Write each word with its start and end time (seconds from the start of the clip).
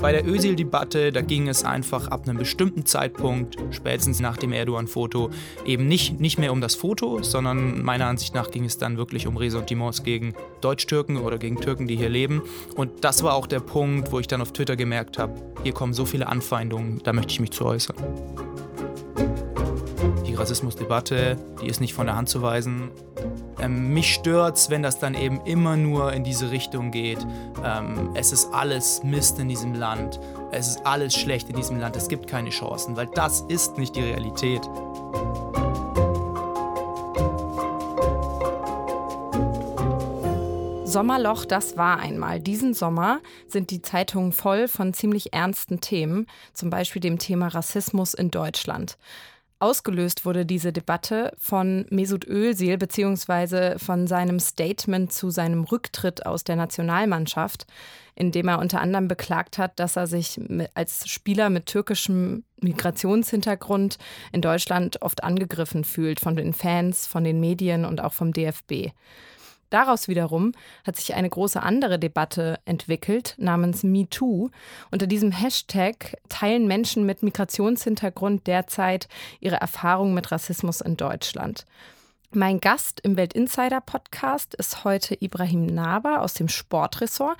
bei 0.00 0.12
der 0.12 0.26
Özil-Debatte, 0.26 1.12
da 1.12 1.22
ging 1.22 1.48
es 1.48 1.64
einfach 1.64 2.08
ab 2.08 2.28
einem 2.28 2.38
bestimmten 2.38 2.86
Zeitpunkt, 2.86 3.56
spätestens 3.70 4.20
nach 4.20 4.36
dem 4.36 4.52
Erdogan-Foto, 4.52 5.30
eben 5.64 5.88
nicht, 5.88 6.20
nicht 6.20 6.38
mehr 6.38 6.52
um 6.52 6.60
das 6.60 6.74
Foto, 6.74 7.22
sondern 7.22 7.82
meiner 7.82 8.06
Ansicht 8.06 8.34
nach 8.34 8.50
ging 8.50 8.64
es 8.64 8.78
dann 8.78 8.96
wirklich 8.96 9.26
um 9.26 9.36
Ressentiments 9.36 10.04
gegen 10.04 10.34
Deutsch-Türken 10.60 11.16
oder 11.16 11.38
gegen 11.38 11.60
Türken, 11.60 11.86
die 11.86 11.96
hier 11.96 12.08
leben. 12.08 12.42
Und 12.76 13.04
das 13.04 13.22
war 13.22 13.34
auch 13.34 13.46
der 13.46 13.60
Punkt, 13.60 14.12
wo 14.12 14.20
ich 14.20 14.28
dann 14.28 14.40
auf 14.40 14.52
Twitter 14.52 14.76
gemerkt 14.76 15.18
habe, 15.18 15.34
hier 15.62 15.72
kommen 15.72 15.94
so 15.94 16.04
viele 16.04 16.28
Anfeindungen, 16.28 17.00
da 17.02 17.12
möchte 17.12 17.32
ich 17.32 17.40
mich 17.40 17.50
zu 17.50 17.64
äußern. 17.64 17.96
Rassismusdebatte, 20.38 21.36
die 21.60 21.66
ist 21.66 21.80
nicht 21.80 21.94
von 21.94 22.06
der 22.06 22.16
Hand 22.16 22.28
zu 22.28 22.42
weisen. 22.42 22.90
Ähm, 23.60 23.92
mich 23.92 24.14
stört's, 24.14 24.70
wenn 24.70 24.82
das 24.82 24.98
dann 24.98 25.14
eben 25.14 25.40
immer 25.44 25.76
nur 25.76 26.12
in 26.12 26.24
diese 26.24 26.50
Richtung 26.50 26.90
geht. 26.90 27.18
Ähm, 27.64 28.10
es 28.14 28.32
ist 28.32 28.52
alles 28.52 29.02
Mist 29.02 29.38
in 29.38 29.48
diesem 29.48 29.74
Land. 29.74 30.20
Es 30.52 30.68
ist 30.68 30.86
alles 30.86 31.14
schlecht 31.14 31.48
in 31.50 31.56
diesem 31.56 31.78
Land. 31.78 31.96
Es 31.96 32.08
gibt 32.08 32.26
keine 32.26 32.50
Chancen, 32.50 32.96
weil 32.96 33.06
das 33.14 33.42
ist 33.48 33.78
nicht 33.78 33.96
die 33.96 34.02
Realität. 34.02 34.62
Sommerloch, 40.88 41.44
das 41.44 41.76
war 41.76 42.00
einmal. 42.00 42.40
Diesen 42.40 42.72
Sommer 42.72 43.20
sind 43.46 43.70
die 43.70 43.82
Zeitungen 43.82 44.32
voll 44.32 44.68
von 44.68 44.94
ziemlich 44.94 45.34
ernsten 45.34 45.80
Themen, 45.80 46.26
zum 46.54 46.70
Beispiel 46.70 47.00
dem 47.00 47.18
Thema 47.18 47.48
Rassismus 47.48 48.14
in 48.14 48.30
Deutschland. 48.30 48.96
Ausgelöst 49.60 50.24
wurde 50.24 50.46
diese 50.46 50.72
Debatte 50.72 51.32
von 51.36 51.84
Mesut 51.90 52.26
Özil 52.28 52.78
beziehungsweise 52.78 53.74
von 53.78 54.06
seinem 54.06 54.38
Statement 54.38 55.12
zu 55.12 55.30
seinem 55.30 55.64
Rücktritt 55.64 56.26
aus 56.26 56.44
der 56.44 56.54
Nationalmannschaft, 56.54 57.66
in 58.14 58.30
dem 58.30 58.46
er 58.46 58.60
unter 58.60 58.80
anderem 58.80 59.08
beklagt 59.08 59.58
hat, 59.58 59.80
dass 59.80 59.96
er 59.96 60.06
sich 60.06 60.40
als 60.74 61.08
Spieler 61.08 61.50
mit 61.50 61.66
türkischem 61.66 62.44
Migrationshintergrund 62.60 63.98
in 64.32 64.42
Deutschland 64.42 65.02
oft 65.02 65.24
angegriffen 65.24 65.82
fühlt 65.82 66.20
von 66.20 66.36
den 66.36 66.52
Fans, 66.52 67.08
von 67.08 67.24
den 67.24 67.40
Medien 67.40 67.84
und 67.84 68.00
auch 68.00 68.12
vom 68.12 68.32
DFB. 68.32 68.92
Daraus 69.70 70.08
wiederum 70.08 70.52
hat 70.86 70.96
sich 70.96 71.14
eine 71.14 71.28
große 71.28 71.62
andere 71.62 71.98
Debatte 71.98 72.58
entwickelt 72.64 73.34
namens 73.38 73.82
MeToo. 73.82 74.50
Unter 74.90 75.06
diesem 75.06 75.30
Hashtag 75.30 76.16
teilen 76.28 76.66
Menschen 76.66 77.04
mit 77.04 77.22
Migrationshintergrund 77.22 78.46
derzeit 78.46 79.08
ihre 79.40 79.56
Erfahrungen 79.56 80.14
mit 80.14 80.32
Rassismus 80.32 80.80
in 80.80 80.96
Deutschland. 80.96 81.66
Mein 82.30 82.60
Gast 82.60 83.00
im 83.00 83.16
Weltinsider 83.16 83.80
Podcast 83.80 84.54
ist 84.54 84.84
heute 84.84 85.16
Ibrahim 85.22 85.66
Naber 85.66 86.20
aus 86.22 86.34
dem 86.34 86.48
Sportressort. 86.48 87.38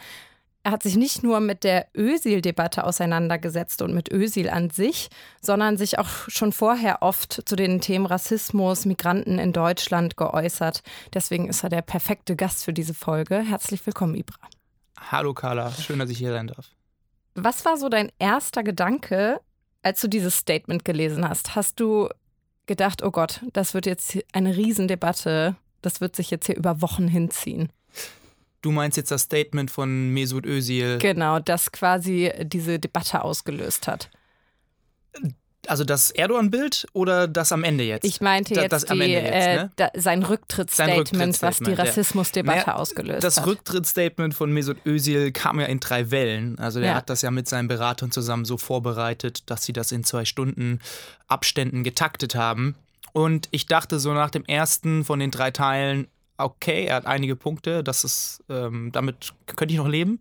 Er 0.69 0.73
hat 0.73 0.83
sich 0.83 0.97
nicht 0.97 1.23
nur 1.23 1.41
mit 1.41 1.65
der 1.65 1.87
Ösil-Debatte 1.97 2.85
auseinandergesetzt 2.85 3.81
und 3.81 3.95
mit 3.95 4.13
Ösil 4.13 4.51
an 4.51 4.69
sich, 4.69 5.09
sondern 5.41 5.79
sich 5.79 5.99
auch 5.99 6.29
schon 6.29 6.53
vorher 6.53 7.01
oft 7.01 7.49
zu 7.49 7.57
den 7.57 7.81
Themen 7.81 8.05
Rassismus, 8.05 8.85
Migranten 8.85 9.39
in 9.39 9.55
Deutschland 9.55 10.19
geäußert. 10.19 10.83
Deswegen 11.15 11.49
ist 11.49 11.65
er 11.65 11.71
der 11.71 11.81
perfekte 11.81 12.37
Gast 12.37 12.67
für 12.67 12.75
diese 12.75 12.93
Folge. 12.93 13.39
Herzlich 13.39 13.87
willkommen, 13.87 14.15
Ibra. 14.15 14.37
Hallo 15.11 15.33
Carla, 15.33 15.73
schön, 15.73 16.01
dass 16.01 16.11
ich 16.11 16.19
hier 16.19 16.33
sein 16.33 16.49
darf. 16.49 16.67
Was 17.35 17.65
war 17.65 17.79
so 17.79 17.89
dein 17.89 18.13
erster 18.19 18.63
Gedanke, 18.63 19.41
als 19.83 20.03
du 20.03 20.09
dieses 20.09 20.37
Statement 20.37 20.85
gelesen 20.85 21.27
hast? 21.27 21.57
Hast 21.57 21.81
du 21.81 22.11
gedacht, 22.67 23.03
oh 23.03 23.11
Gott, 23.11 23.41
das 23.55 23.73
wird 23.73 23.87
jetzt 23.87 24.19
eine 24.35 24.55
Riesendebatte, 24.55 25.57
das 25.81 26.03
wird 26.03 26.15
sich 26.15 26.31
jetzt 26.31 26.45
hier 26.45 26.59
über 26.59 26.83
Wochen 26.83 27.09
hinziehen? 27.09 27.73
Du 28.61 28.73
meinst 28.73 28.97
jetzt 28.97 29.11
das 29.11 29.23
Statement 29.23 29.71
von 29.71 30.11
Mesut 30.11 30.45
Özil? 30.45 30.99
Genau, 30.99 31.39
das 31.39 31.71
quasi 31.71 32.33
diese 32.43 32.79
Debatte 32.79 33.23
ausgelöst 33.23 33.87
hat. 33.87 34.11
Also 35.69 35.85
das 35.85 36.11
Erdogan-Bild 36.11 36.87
oder 36.95 37.29
das 37.29 37.53
am 37.53 37.63
Ende 37.63 37.85
jetzt? 37.85 38.05
Ich 38.05 38.21
meinte 38.21 38.55
jetzt, 38.55 38.73
das, 38.73 38.85
das 38.87 38.97
die, 38.97 39.05
jetzt 39.05 39.31
äh, 39.31 39.57
ne? 39.57 39.71
da, 39.77 39.91
sein 39.95 40.23
Rücktrittsstatement, 40.23 41.13
Rücktritts 41.13 41.43
was 41.43 41.59
die 41.59 41.73
Rassismusdebatte 41.73 42.69
ja. 42.69 42.75
ausgelöst 42.75 43.23
das 43.23 43.37
hat. 43.37 43.45
Das 43.45 43.51
Rücktrittsstatement 43.51 44.35
von 44.35 44.51
Mesut 44.51 44.79
Özil 44.87 45.31
kam 45.31 45.61
ja 45.61 45.67
in 45.67 45.79
drei 45.79 46.11
Wellen. 46.11 46.59
Also 46.59 46.81
der 46.81 46.91
ja. 46.91 46.95
hat 46.95 47.11
das 47.11 47.23
ja 47.23 47.31
mit 47.31 47.49
seinen 47.49 47.69
Beratern 47.69 48.11
zusammen 48.11 48.47
so 48.47 48.57
vorbereitet, 48.57 49.51
dass 49.51 49.65
sie 49.65 49.75
das 49.75 49.93
in 49.93 50.05
zwei 50.05 50.25
Stunden 50.25 50.81
Abständen 51.27 51.85
getaktet 51.85 52.35
haben. 52.35 52.75
Und 53.13 53.49
ich 53.51 53.67
dachte 53.67 53.99
so 53.99 54.15
nach 54.15 54.31
dem 54.31 54.45
ersten 54.47 55.05
von 55.05 55.19
den 55.19 55.31
drei 55.31 55.51
Teilen, 55.51 56.09
okay, 56.39 56.87
er 56.87 56.97
hat 56.97 57.07
einige 57.07 57.37
Punkte, 57.37 57.85
das 57.85 58.05
ist, 58.05 58.45
ähm, 58.49 58.91
damit 58.93 59.35
könnte 59.47 59.73
ich 59.73 59.79
noch 59.79 59.89
leben. 59.89 60.21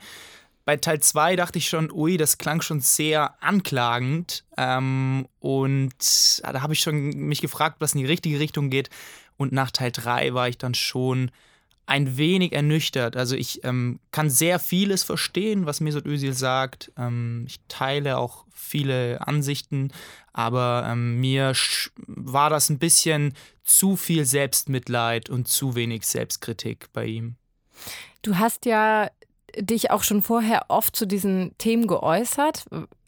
Bei 0.65 0.75
Teil 0.75 0.99
2 0.99 1.37
dachte 1.37 1.59
ich 1.59 1.69
schon, 1.69 1.89
ui, 1.91 2.17
das 2.17 2.37
klang 2.37 2.61
schon 2.61 2.81
sehr 2.81 3.41
anklagend. 3.41 4.43
Ähm, 4.57 5.25
und 5.39 6.41
da 6.43 6.61
habe 6.61 6.73
ich 6.73 6.81
schon 6.81 7.11
mich 7.11 7.39
gefragt, 7.39 7.77
was 7.79 7.93
in 7.93 7.99
die 7.99 8.05
richtige 8.05 8.39
Richtung 8.39 8.69
geht. 8.69 8.89
Und 9.37 9.53
nach 9.53 9.71
Teil 9.71 9.91
3 9.91 10.33
war 10.33 10.49
ich 10.49 10.57
dann 10.57 10.73
schon 10.73 11.31
ein 11.87 12.17
wenig 12.17 12.51
ernüchtert. 12.53 13.15
Also 13.15 13.35
ich 13.35 13.63
ähm, 13.63 13.99
kann 14.11 14.29
sehr 14.29 14.59
vieles 14.59 15.03
verstehen, 15.03 15.65
was 15.65 15.79
Mesut 15.79 16.05
Özil 16.05 16.33
sagt. 16.33 16.91
Ähm, 16.97 17.45
ich 17.47 17.59
teile 17.69 18.17
auch 18.17 18.45
viele 18.53 19.25
Ansichten, 19.25 19.91
aber 20.33 20.87
ähm, 20.91 21.19
mir 21.19 21.53
war 22.05 22.49
das 22.49 22.69
ein 22.69 22.77
bisschen 22.77 23.33
zu 23.63 23.95
viel 23.95 24.25
Selbstmitleid 24.25 25.29
und 25.29 25.47
zu 25.47 25.75
wenig 25.75 26.05
Selbstkritik 26.05 26.87
bei 26.91 27.05
ihm. 27.05 27.35
Du 28.21 28.37
hast 28.37 28.65
ja 28.65 29.09
dich 29.57 29.89
auch 29.89 30.03
schon 30.03 30.21
vorher 30.21 30.65
oft 30.67 30.95
zu 30.95 31.05
diesen 31.05 31.57
Themen 31.57 31.87
geäußert 31.87 32.65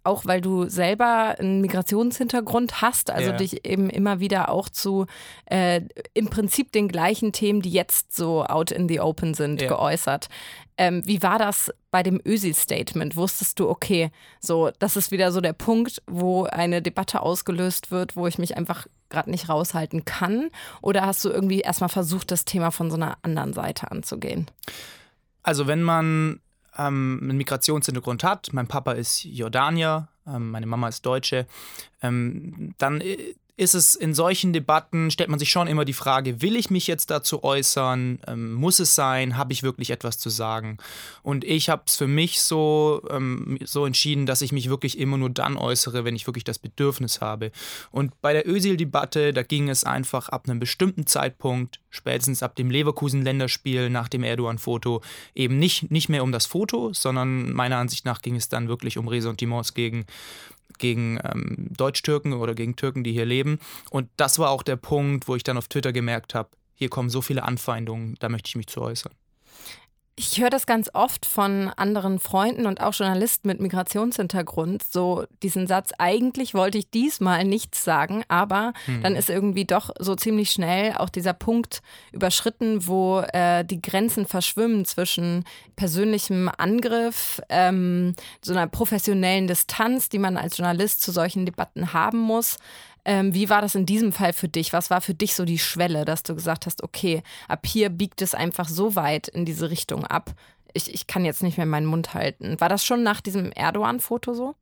auch 0.09 0.25
weil 0.25 0.41
du 0.41 0.67
selber 0.67 1.35
einen 1.37 1.61
Migrationshintergrund 1.61 2.81
hast, 2.81 3.11
also 3.11 3.29
ja. 3.29 3.37
dich 3.37 3.65
eben 3.65 3.89
immer 3.89 4.19
wieder 4.19 4.49
auch 4.49 4.67
zu 4.67 5.05
äh, 5.45 5.81
im 6.15 6.29
Prinzip 6.29 6.71
den 6.71 6.87
gleichen 6.87 7.31
Themen, 7.31 7.61
die 7.61 7.69
jetzt 7.69 8.15
so 8.15 8.43
out 8.43 8.71
in 8.71 8.89
the 8.89 8.99
open 8.99 9.35
sind, 9.35 9.61
ja. 9.61 9.67
geäußert. 9.67 10.27
Ähm, 10.77 11.05
wie 11.05 11.21
war 11.21 11.37
das 11.37 11.71
bei 11.91 12.01
dem 12.01 12.19
Ösi-Statement? 12.25 13.15
Wusstest 13.15 13.59
du, 13.59 13.69
okay, 13.69 14.11
so, 14.39 14.71
das 14.79 14.95
ist 14.95 15.11
wieder 15.11 15.31
so 15.31 15.41
der 15.41 15.53
Punkt, 15.53 16.01
wo 16.07 16.45
eine 16.45 16.81
Debatte 16.81 17.21
ausgelöst 17.21 17.91
wird, 17.91 18.15
wo 18.15 18.25
ich 18.25 18.39
mich 18.39 18.57
einfach 18.57 18.87
gerade 19.09 19.29
nicht 19.29 19.49
raushalten 19.49 20.05
kann? 20.05 20.49
Oder 20.81 21.05
hast 21.05 21.23
du 21.23 21.29
irgendwie 21.29 21.59
erstmal 21.59 21.89
versucht, 21.89 22.31
das 22.31 22.45
Thema 22.45 22.71
von 22.71 22.89
so 22.89 22.95
einer 22.95 23.17
anderen 23.21 23.53
Seite 23.53 23.91
anzugehen? 23.91 24.47
Also, 25.43 25.67
wenn 25.67 25.83
man 25.83 26.39
ähm, 26.79 27.19
einen 27.21 27.37
Migrationshintergrund 27.37 28.23
hat, 28.23 28.53
mein 28.53 28.67
Papa 28.67 28.93
ist 28.93 29.23
Jordanier, 29.23 30.07
ähm, 30.25 30.51
meine 30.51 30.65
Mama 30.65 30.87
ist 30.87 31.05
Deutsche, 31.05 31.45
ähm, 32.01 32.73
dann 32.77 33.01
äh, 33.01 33.35
ist 33.59 33.73
es 33.75 33.93
in 33.93 34.13
solchen 34.13 34.53
Debatten, 34.53 35.11
stellt 35.11 35.29
man 35.29 35.37
sich 35.37 35.51
schon 35.51 35.67
immer 35.67 35.83
die 35.83 35.93
Frage, 35.93 36.41
will 36.41 36.55
ich 36.55 36.69
mich 36.69 36.87
jetzt 36.87 37.11
dazu 37.11 37.43
äußern? 37.43 38.19
Ähm, 38.25 38.53
muss 38.53 38.79
es 38.79 38.95
sein? 38.95 39.35
Habe 39.35 39.51
ich 39.51 39.63
wirklich 39.63 39.89
etwas 39.89 40.17
zu 40.17 40.29
sagen? 40.29 40.77
Und 41.23 41.43
ich 41.43 41.69
habe 41.69 41.83
es 41.85 41.97
für 41.97 42.07
mich 42.07 42.41
so, 42.41 43.01
ähm, 43.09 43.59
so 43.65 43.85
entschieden, 43.85 44.25
dass 44.25 44.41
ich 44.41 44.53
mich 44.53 44.69
wirklich 44.69 44.97
immer 44.97 45.17
nur 45.17 45.29
dann 45.29 45.57
äußere, 45.57 46.05
wenn 46.05 46.15
ich 46.15 46.25
wirklich 46.25 46.45
das 46.45 46.57
Bedürfnis 46.57 47.19
habe. 47.19 47.51
Und 47.91 48.21
bei 48.21 48.31
der 48.31 48.47
Özil-Debatte, 48.47 49.33
da 49.33 49.43
ging 49.43 49.67
es 49.67 49.83
einfach 49.83 50.29
ab 50.29 50.47
einem 50.47 50.59
bestimmten 50.59 51.05
Zeitpunkt, 51.05 51.81
spätestens 51.89 52.41
ab 52.41 52.55
dem 52.55 52.71
Leverkusen-Länderspiel 52.71 53.89
nach 53.89 54.07
dem 54.07 54.23
Erdogan-Foto, 54.23 55.01
eben 55.35 55.59
nicht, 55.59 55.91
nicht 55.91 56.07
mehr 56.07 56.23
um 56.23 56.31
das 56.31 56.45
Foto, 56.45 56.93
sondern 56.93 57.51
meiner 57.51 57.77
Ansicht 57.77 58.05
nach 58.05 58.21
ging 58.21 58.37
es 58.37 58.47
dann 58.47 58.69
wirklich 58.69 58.97
um 58.97 59.09
Ressentiments 59.09 59.73
gegen 59.73 60.05
gegen 60.79 61.19
ähm, 61.23 61.67
Deutsch-Türken 61.69 62.33
oder 62.33 62.55
gegen 62.55 62.75
Türken, 62.75 63.03
die 63.03 63.11
hier 63.11 63.25
leben. 63.25 63.59
Und 63.91 64.09
das 64.17 64.39
war 64.39 64.49
auch 64.49 64.63
der 64.63 64.77
Punkt, 64.77 65.27
wo 65.27 65.35
ich 65.35 65.43
dann 65.43 65.57
auf 65.57 65.67
Twitter 65.67 65.93
gemerkt 65.93 66.33
habe, 66.33 66.49
hier 66.73 66.89
kommen 66.89 67.09
so 67.09 67.21
viele 67.21 67.43
Anfeindungen, 67.43 68.15
da 68.19 68.29
möchte 68.29 68.47
ich 68.47 68.55
mich 68.55 68.67
zu 68.67 68.81
äußern. 68.81 69.13
Ich 70.21 70.37
höre 70.41 70.49
das 70.49 70.65
ganz 70.65 70.89
oft 70.93 71.25
von 71.25 71.69
anderen 71.77 72.19
Freunden 72.19 72.65
und 72.65 72.81
auch 72.81 72.93
Journalisten 72.93 73.47
mit 73.47 73.61
Migrationshintergrund, 73.61 74.83
so 74.83 75.23
diesen 75.41 75.65
Satz, 75.65 75.91
eigentlich 75.97 76.53
wollte 76.53 76.77
ich 76.77 76.89
diesmal 76.89 77.45
nichts 77.45 77.85
sagen, 77.85 78.25
aber 78.27 78.73
hm. 78.83 79.01
dann 79.01 79.15
ist 79.15 79.29
irgendwie 79.29 79.63
doch 79.63 79.91
so 79.97 80.15
ziemlich 80.15 80.51
schnell 80.51 80.93
auch 80.97 81.07
dieser 81.07 81.31
Punkt 81.31 81.81
überschritten, 82.11 82.85
wo 82.85 83.21
äh, 83.31 83.63
die 83.63 83.81
Grenzen 83.81 84.25
verschwimmen 84.25 84.83
zwischen 84.83 85.45
persönlichem 85.77 86.51
Angriff, 86.57 87.41
ähm, 87.47 88.13
so 88.41 88.51
einer 88.51 88.67
professionellen 88.67 89.47
Distanz, 89.47 90.09
die 90.09 90.19
man 90.19 90.35
als 90.35 90.57
Journalist 90.57 91.01
zu 91.01 91.13
solchen 91.13 91.45
Debatten 91.45 91.93
haben 91.93 92.19
muss, 92.19 92.57
ähm, 93.09 93.33
wie 93.33 93.49
war 93.49 93.63
das 93.63 93.73
in 93.73 93.87
diesem 93.87 94.11
Fall 94.11 94.33
für 94.33 94.47
dich? 94.47 94.71
Was 94.71 94.91
war 94.91 95.01
für 95.01 95.15
dich 95.15 95.33
so 95.33 95.43
die 95.43 95.57
Schwelle, 95.57 96.05
dass 96.05 96.21
du 96.21 96.35
gesagt 96.35 96.67
hast, 96.67 96.83
okay, 96.83 97.23
ab 97.47 97.65
hier 97.65 97.89
biegt 97.89 98.21
es 98.21 98.35
einfach 98.35 98.69
so 98.69 98.95
weit 98.95 99.27
in 99.27 99.45
diese 99.45 99.71
Richtung 99.71 100.05
ab? 100.05 100.35
Ich, 100.73 100.93
ich 100.93 101.07
kann 101.07 101.25
jetzt 101.25 101.41
nicht 101.41 101.57
mehr 101.57 101.65
meinen 101.65 101.87
Mund 101.87 102.13
halten. 102.13 102.59
War 102.59 102.69
das 102.69 102.85
schon 102.85 103.01
nach 103.01 103.19
diesem 103.19 103.51
Erdogan-Foto 103.51 104.35
so? 104.35 104.53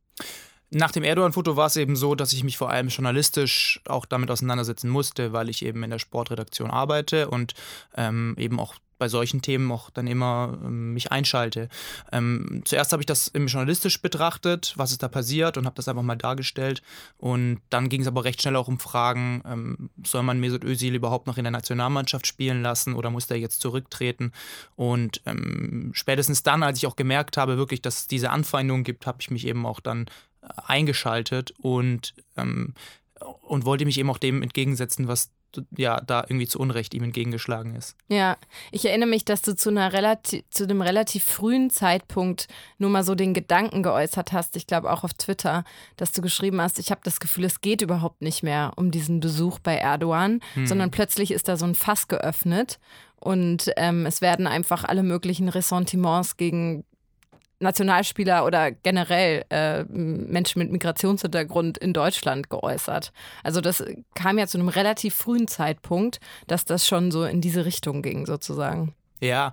Nach 0.70 0.90
dem 0.90 1.04
Erdogan-Foto 1.04 1.56
war 1.56 1.66
es 1.66 1.76
eben 1.76 1.94
so, 1.94 2.14
dass 2.14 2.32
ich 2.32 2.42
mich 2.42 2.56
vor 2.56 2.70
allem 2.70 2.88
journalistisch 2.88 3.82
auch 3.86 4.06
damit 4.06 4.30
auseinandersetzen 4.30 4.88
musste, 4.88 5.34
weil 5.34 5.50
ich 5.50 5.62
eben 5.62 5.82
in 5.82 5.90
der 5.90 5.98
Sportredaktion 5.98 6.70
arbeite 6.70 7.28
und 7.28 7.52
ähm, 7.98 8.34
eben 8.38 8.58
auch 8.58 8.76
bei 8.98 9.08
solchen 9.08 9.42
Themen 9.42 9.70
auch 9.70 9.90
dann 9.90 10.06
immer 10.06 10.58
ähm, 10.62 10.92
mich 10.92 11.12
einschalte. 11.12 11.68
Ähm, 12.12 12.62
zuerst 12.64 12.92
habe 12.92 13.02
ich 13.02 13.06
das 13.06 13.32
journalistisch 13.34 14.02
betrachtet, 14.02 14.74
was 14.76 14.90
ist 14.90 15.02
da 15.02 15.08
passiert 15.08 15.56
und 15.56 15.66
habe 15.66 15.76
das 15.76 15.88
einfach 15.88 16.02
mal 16.02 16.16
dargestellt. 16.16 16.82
Und 17.16 17.60
dann 17.70 17.88
ging 17.88 18.00
es 18.00 18.06
aber 18.06 18.24
recht 18.24 18.42
schnell 18.42 18.56
auch 18.56 18.68
um 18.68 18.78
Fragen, 18.78 19.42
ähm, 19.46 19.90
soll 20.04 20.22
man 20.22 20.40
Mesut 20.40 20.64
Özil 20.64 20.94
überhaupt 20.94 21.26
noch 21.26 21.38
in 21.38 21.44
der 21.44 21.50
Nationalmannschaft 21.50 22.26
spielen 22.26 22.62
lassen 22.62 22.94
oder 22.94 23.10
muss 23.10 23.26
der 23.26 23.38
jetzt 23.38 23.60
zurücktreten? 23.60 24.32
Und 24.76 25.22
ähm, 25.26 25.90
spätestens 25.94 26.42
dann, 26.42 26.62
als 26.62 26.78
ich 26.78 26.86
auch 26.86 26.96
gemerkt 26.96 27.36
habe, 27.36 27.56
wirklich, 27.56 27.82
dass 27.82 28.00
es 28.00 28.06
diese 28.08 28.30
Anfeindungen 28.30 28.84
gibt, 28.84 29.06
habe 29.06 29.18
ich 29.20 29.30
mich 29.30 29.46
eben 29.46 29.64
auch 29.64 29.80
dann 29.80 30.06
äh, 30.42 30.48
eingeschaltet 30.66 31.52
und, 31.58 32.14
ähm, 32.36 32.74
und 33.42 33.64
wollte 33.64 33.84
mich 33.84 33.98
eben 33.98 34.10
auch 34.10 34.18
dem 34.18 34.42
entgegensetzen, 34.42 35.08
was 35.08 35.30
ja 35.76 36.00
da 36.00 36.22
irgendwie 36.22 36.46
zu 36.46 36.58
Unrecht 36.58 36.94
ihm 36.94 37.04
entgegengeschlagen 37.04 37.74
ist. 37.74 37.96
Ja, 38.08 38.36
ich 38.70 38.84
erinnere 38.84 39.08
mich, 39.08 39.24
dass 39.24 39.42
du 39.42 39.56
zu 39.56 39.70
einer 39.70 39.92
relativ 39.92 40.44
zu 40.50 40.64
einem 40.64 40.82
relativ 40.82 41.24
frühen 41.24 41.70
Zeitpunkt 41.70 42.48
nur 42.78 42.90
mal 42.90 43.04
so 43.04 43.14
den 43.14 43.34
Gedanken 43.34 43.82
geäußert 43.82 44.32
hast, 44.32 44.56
ich 44.56 44.66
glaube 44.66 44.90
auch 44.90 45.04
auf 45.04 45.14
Twitter, 45.14 45.64
dass 45.96 46.12
du 46.12 46.22
geschrieben 46.22 46.60
hast, 46.60 46.78
ich 46.78 46.90
habe 46.90 47.00
das 47.04 47.20
Gefühl, 47.20 47.44
es 47.44 47.60
geht 47.60 47.82
überhaupt 47.82 48.22
nicht 48.22 48.42
mehr 48.42 48.72
um 48.76 48.90
diesen 48.90 49.20
Besuch 49.20 49.58
bei 49.58 49.76
Erdogan, 49.76 50.40
hm. 50.54 50.66
sondern 50.66 50.90
plötzlich 50.90 51.30
ist 51.30 51.48
da 51.48 51.56
so 51.56 51.66
ein 51.66 51.74
Fass 51.74 52.08
geöffnet 52.08 52.78
und 53.20 53.70
ähm, 53.76 54.06
es 54.06 54.20
werden 54.20 54.46
einfach 54.46 54.84
alle 54.84 55.02
möglichen 55.02 55.48
Ressentiments 55.48 56.36
gegen 56.36 56.84
Nationalspieler 57.60 58.44
oder 58.44 58.70
generell 58.70 59.44
äh, 59.50 59.84
Menschen 59.84 60.60
mit 60.60 60.70
Migrationshintergrund 60.70 61.78
in 61.78 61.92
Deutschland 61.92 62.50
geäußert. 62.50 63.12
Also 63.42 63.60
das 63.60 63.84
kam 64.14 64.38
ja 64.38 64.46
zu 64.46 64.58
einem 64.58 64.68
relativ 64.68 65.14
frühen 65.14 65.48
Zeitpunkt, 65.48 66.20
dass 66.46 66.64
das 66.64 66.86
schon 66.86 67.10
so 67.10 67.24
in 67.24 67.40
diese 67.40 67.64
Richtung 67.64 68.02
ging, 68.02 68.26
sozusagen. 68.26 68.94
Ja, 69.20 69.52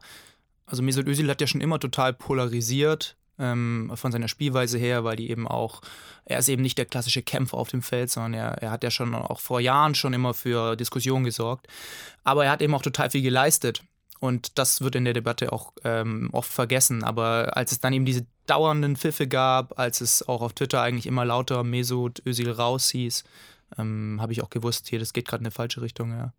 also 0.65 0.83
Mesut 0.83 1.07
Özil 1.07 1.29
hat 1.29 1.41
ja 1.41 1.47
schon 1.47 1.61
immer 1.61 1.79
total 1.79 2.13
polarisiert 2.13 3.15
ähm, 3.39 3.91
von 3.95 4.11
seiner 4.11 4.27
Spielweise 4.27 4.77
her, 4.77 5.03
weil 5.03 5.15
die 5.15 5.29
eben 5.29 5.47
auch, 5.47 5.81
er 6.25 6.39
ist 6.39 6.49
eben 6.49 6.61
nicht 6.61 6.77
der 6.77 6.85
klassische 6.85 7.21
Kämpfer 7.21 7.57
auf 7.57 7.69
dem 7.69 7.81
Feld, 7.81 8.09
sondern 8.09 8.33
er, 8.33 8.51
er 8.61 8.71
hat 8.71 8.83
ja 8.83 8.91
schon 8.91 9.13
auch 9.15 9.39
vor 9.39 9.59
Jahren 9.59 9.95
schon 9.95 10.13
immer 10.13 10.33
für 10.33 10.75
Diskussionen 10.75 11.25
gesorgt. 11.25 11.67
Aber 12.23 12.45
er 12.45 12.51
hat 12.51 12.61
eben 12.61 12.73
auch 12.75 12.81
total 12.81 13.09
viel 13.09 13.21
geleistet. 13.21 13.83
Und 14.19 14.57
das 14.57 14.81
wird 14.81 14.95
in 14.95 15.05
der 15.05 15.13
Debatte 15.13 15.51
auch 15.51 15.73
ähm, 15.83 16.29
oft 16.31 16.51
vergessen. 16.51 17.03
Aber 17.03 17.55
als 17.55 17.71
es 17.71 17.79
dann 17.79 17.93
eben 17.93 18.05
diese 18.05 18.25
dauernden 18.47 18.95
Pfiffe 18.95 19.27
gab, 19.27 19.77
als 19.79 20.01
es 20.01 20.27
auch 20.27 20.41
auf 20.41 20.53
Twitter 20.53 20.81
eigentlich 20.81 21.07
immer 21.07 21.25
lauter 21.25 21.63
Mesut 21.63 22.21
Özil 22.25 22.51
raus 22.51 22.89
hieß, 22.89 23.23
ähm, 23.77 24.19
habe 24.21 24.31
ich 24.31 24.41
auch 24.41 24.49
gewusst, 24.49 24.87
hier, 24.87 24.99
das 24.99 25.13
geht 25.13 25.27
gerade 25.27 25.41
in 25.41 25.47
eine 25.47 25.51
falsche 25.51 25.81
Richtung. 25.81 26.11
Ja. 26.11 26.33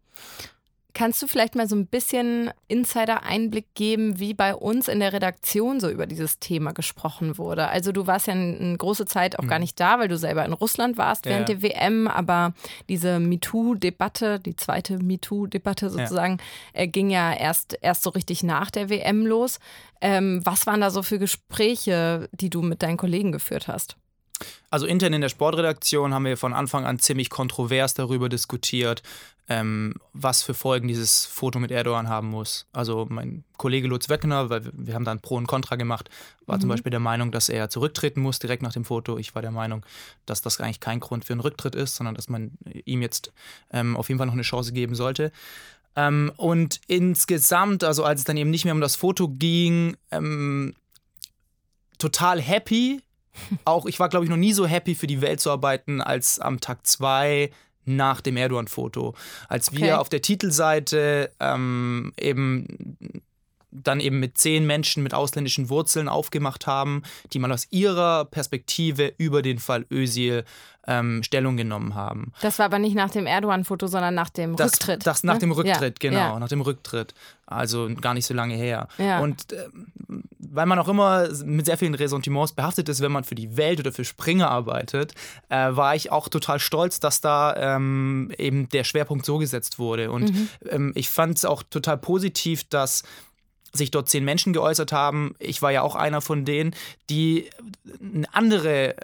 Kannst 0.96 1.20
du 1.20 1.26
vielleicht 1.26 1.54
mal 1.56 1.68
so 1.68 1.76
ein 1.76 1.86
bisschen 1.86 2.50
Insider-Einblick 2.68 3.74
geben, 3.74 4.18
wie 4.18 4.32
bei 4.32 4.54
uns 4.54 4.88
in 4.88 5.00
der 5.00 5.12
Redaktion 5.12 5.78
so 5.78 5.90
über 5.90 6.06
dieses 6.06 6.38
Thema 6.38 6.72
gesprochen 6.72 7.36
wurde? 7.36 7.68
Also 7.68 7.92
du 7.92 8.06
warst 8.06 8.28
ja 8.28 8.32
eine 8.32 8.78
große 8.78 9.04
Zeit 9.04 9.38
auch 9.38 9.44
mhm. 9.44 9.48
gar 9.48 9.58
nicht 9.58 9.78
da, 9.78 9.98
weil 9.98 10.08
du 10.08 10.16
selber 10.16 10.46
in 10.46 10.54
Russland 10.54 10.96
warst 10.96 11.26
während 11.26 11.50
ja. 11.50 11.54
der 11.54 11.62
WM, 11.62 12.08
aber 12.08 12.54
diese 12.88 13.20
MeToo-Debatte, 13.20 14.40
die 14.40 14.56
zweite 14.56 14.96
MeToo-Debatte 14.96 15.90
sozusagen, 15.90 16.38
ja. 16.74 16.84
Äh, 16.84 16.88
ging 16.88 17.10
ja 17.10 17.30
erst, 17.30 17.76
erst 17.82 18.02
so 18.02 18.08
richtig 18.08 18.42
nach 18.42 18.70
der 18.70 18.88
WM 18.88 19.26
los. 19.26 19.58
Ähm, 20.00 20.40
was 20.44 20.66
waren 20.66 20.80
da 20.80 20.88
so 20.88 21.02
für 21.02 21.18
Gespräche, 21.18 22.30
die 22.32 22.48
du 22.48 22.62
mit 22.62 22.82
deinen 22.82 22.96
Kollegen 22.96 23.32
geführt 23.32 23.68
hast? 23.68 23.98
Also 24.70 24.86
intern 24.86 25.12
in 25.12 25.20
der 25.20 25.28
Sportredaktion 25.28 26.12
haben 26.12 26.24
wir 26.24 26.36
von 26.36 26.52
Anfang 26.52 26.84
an 26.84 26.98
ziemlich 26.98 27.30
kontrovers 27.30 27.94
darüber 27.94 28.28
diskutiert, 28.28 29.02
ähm, 29.48 29.94
was 30.12 30.42
für 30.42 30.54
Folgen 30.54 30.88
dieses 30.88 31.24
Foto 31.24 31.58
mit 31.58 31.70
Erdogan 31.70 32.08
haben 32.08 32.28
muss. 32.28 32.66
Also 32.72 33.06
mein 33.08 33.44
Kollege 33.56 33.86
Lutz 33.88 34.08
Wöckner, 34.08 34.50
weil 34.50 34.70
wir 34.72 34.94
haben 34.94 35.04
dann 35.04 35.20
Pro 35.20 35.36
und 35.36 35.46
Contra 35.46 35.76
gemacht, 35.76 36.10
war 36.46 36.56
mhm. 36.56 36.62
zum 36.62 36.70
Beispiel 36.70 36.90
der 36.90 37.00
Meinung, 37.00 37.30
dass 37.30 37.48
er 37.48 37.70
zurücktreten 37.70 38.20
muss 38.20 38.38
direkt 38.38 38.62
nach 38.62 38.72
dem 38.72 38.84
Foto. 38.84 39.18
Ich 39.18 39.34
war 39.34 39.42
der 39.42 39.52
Meinung, 39.52 39.86
dass 40.26 40.42
das 40.42 40.60
eigentlich 40.60 40.80
kein 40.80 41.00
Grund 41.00 41.24
für 41.24 41.32
einen 41.32 41.40
Rücktritt 41.40 41.74
ist, 41.74 41.96
sondern 41.96 42.14
dass 42.14 42.28
man 42.28 42.58
ihm 42.84 43.02
jetzt 43.02 43.32
ähm, 43.72 43.96
auf 43.96 44.08
jeden 44.08 44.18
Fall 44.18 44.26
noch 44.26 44.34
eine 44.34 44.42
Chance 44.42 44.72
geben 44.72 44.94
sollte. 44.94 45.32
Ähm, 45.94 46.32
und 46.36 46.80
insgesamt, 46.88 47.84
also 47.84 48.04
als 48.04 48.20
es 48.20 48.24
dann 48.24 48.36
eben 48.36 48.50
nicht 48.50 48.64
mehr 48.64 48.74
um 48.74 48.80
das 48.80 48.96
Foto 48.96 49.28
ging, 49.28 49.96
ähm, 50.10 50.74
total 51.98 52.40
happy. 52.40 53.00
Auch 53.64 53.86
ich 53.86 53.98
war, 53.98 54.08
glaube 54.08 54.24
ich, 54.24 54.30
noch 54.30 54.36
nie 54.36 54.52
so 54.52 54.66
happy 54.66 54.94
für 54.94 55.06
die 55.06 55.20
Welt 55.20 55.40
zu 55.40 55.50
arbeiten, 55.50 56.00
als 56.00 56.38
am 56.38 56.60
Tag 56.60 56.86
zwei 56.86 57.50
nach 57.84 58.20
dem 58.20 58.36
Erdogan-Foto. 58.36 59.14
Als 59.48 59.72
wir 59.72 59.78
okay. 59.78 59.92
auf 59.92 60.08
der 60.08 60.22
Titelseite 60.22 61.30
ähm, 61.40 62.12
eben 62.18 62.96
dann 63.70 64.00
eben 64.00 64.20
mit 64.20 64.38
zehn 64.38 64.66
Menschen 64.66 65.02
mit 65.02 65.14
ausländischen 65.14 65.68
Wurzeln 65.68 66.08
aufgemacht 66.08 66.66
haben, 66.66 67.02
die 67.32 67.38
mal 67.38 67.52
aus 67.52 67.66
ihrer 67.70 68.24
Perspektive 68.24 69.12
über 69.18 69.42
den 69.42 69.58
Fall 69.58 69.86
Özil 69.90 70.44
ähm, 70.86 71.22
Stellung 71.22 71.56
genommen 71.56 71.94
haben. 71.94 72.32
Das 72.40 72.58
war 72.58 72.66
aber 72.66 72.78
nicht 72.78 72.94
nach 72.94 73.10
dem 73.10 73.26
Erdogan-Foto, 73.26 73.86
sondern 73.86 74.14
nach 74.14 74.30
dem 74.30 74.56
das, 74.56 74.72
Rücktritt. 74.72 75.06
Das 75.06 75.24
nach 75.24 75.34
ne? 75.34 75.40
dem 75.40 75.52
Rücktritt, 75.52 76.02
ja. 76.02 76.10
genau, 76.10 76.20
ja. 76.20 76.38
nach 76.38 76.48
dem 76.48 76.60
Rücktritt. 76.60 77.14
Also 77.46 77.88
gar 78.00 78.14
nicht 78.14 78.26
so 78.26 78.34
lange 78.34 78.54
her. 78.54 78.88
Ja. 78.98 79.20
Und 79.20 79.52
äh, 79.52 79.68
weil 80.38 80.66
man 80.66 80.78
auch 80.78 80.88
immer 80.88 81.28
mit 81.44 81.66
sehr 81.66 81.76
vielen 81.76 81.94
Ressentiments 81.94 82.52
behaftet 82.52 82.88
ist, 82.88 83.00
wenn 83.00 83.12
man 83.12 83.24
für 83.24 83.34
die 83.34 83.56
Welt 83.56 83.80
oder 83.80 83.92
für 83.92 84.04
Springer 84.04 84.48
arbeitet, 84.48 85.12
äh, 85.48 85.56
war 85.70 85.94
ich 85.94 86.12
auch 86.12 86.28
total 86.28 86.58
stolz, 86.58 87.00
dass 87.00 87.20
da 87.20 87.54
ähm, 87.56 88.32
eben 88.38 88.68
der 88.68 88.84
Schwerpunkt 88.84 89.26
so 89.26 89.38
gesetzt 89.38 89.78
wurde. 89.78 90.10
Und 90.10 90.32
mhm. 90.32 90.48
ähm, 90.68 90.92
ich 90.94 91.10
fand 91.10 91.38
es 91.38 91.44
auch 91.44 91.62
total 91.62 91.98
positiv, 91.98 92.64
dass 92.64 93.02
sich 93.76 93.90
dort 93.90 94.08
zehn 94.08 94.24
Menschen 94.24 94.52
geäußert 94.52 94.92
haben. 94.92 95.34
Ich 95.38 95.62
war 95.62 95.72
ja 95.72 95.82
auch 95.82 95.94
einer 95.94 96.20
von 96.20 96.44
denen, 96.44 96.74
die 97.08 97.50
eine 98.00 98.32
andere 98.32 98.96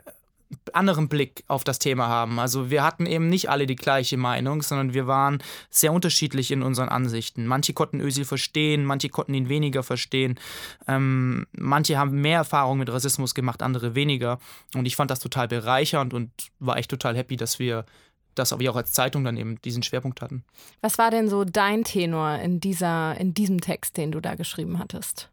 anderen 0.73 1.09
Blick 1.09 1.45
auf 1.49 1.65
das 1.65 1.79
Thema 1.79 2.09
haben. 2.09 2.39
Also 2.39 2.71
wir 2.71 2.83
hatten 2.83 3.07
eben 3.07 3.29
nicht 3.29 3.49
alle 3.49 3.67
die 3.67 3.77
gleiche 3.77 4.17
Meinung, 4.17 4.63
sondern 4.63 4.95
wir 4.95 5.07
waren 5.07 5.43
sehr 5.71 5.93
unterschiedlich 5.93 6.51
in 6.51 6.63
unseren 6.63 6.89
Ansichten. 6.89 7.47
Manche 7.47 7.73
konnten 7.73 8.01
Özil 8.01 8.25
verstehen, 8.25 8.85
manche 8.85 9.09
konnten 9.09 9.35
ihn 9.35 9.49
weniger 9.49 9.83
verstehen. 9.83 10.39
Ähm, 10.87 11.47
manche 11.53 11.99
haben 11.99 12.21
mehr 12.21 12.39
Erfahrung 12.39 12.79
mit 12.79 12.91
Rassismus 12.91 13.35
gemacht, 13.35 13.63
andere 13.63 13.95
weniger. 13.95 14.39
Und 14.75 14.87
ich 14.87 14.97
fand 14.97 15.11
das 15.11 15.21
total 15.21 15.49
bereichernd 15.49 16.15
und 16.15 16.31
war 16.59 16.77
echt 16.77 16.91
total 16.91 17.17
happy, 17.17 17.37
dass 17.37 17.59
wir 17.59 17.85
das 18.35 18.59
wir 18.59 18.71
auch 18.71 18.77
als 18.77 18.93
Zeitung 18.93 19.25
dann 19.25 19.37
eben 19.37 19.61
diesen 19.63 19.83
Schwerpunkt 19.83 20.21
hatten. 20.21 20.45
Was 20.81 20.99
war 20.99 21.11
denn 21.11 21.29
so 21.29 21.45
dein 21.45 21.85
Tenor 21.85 22.39
in, 22.39 22.61
dieser, 22.61 23.19
in 23.19 23.35
diesem 23.35 23.61
Text, 23.61 23.97
den 23.97 24.13
du 24.13 24.21
da 24.21 24.35
geschrieben 24.35 24.79
hattest? 24.79 25.31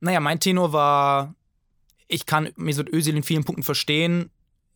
Naja, 0.00 0.20
mein 0.20 0.40
Tenor 0.40 0.72
war 0.72 1.34
ich 2.12 2.26
kann 2.26 2.50
Mesut 2.56 2.92
Özil 2.92 3.16
in 3.16 3.22
vielen 3.22 3.44
Punkten 3.44 3.62
verstehen, 3.62 4.30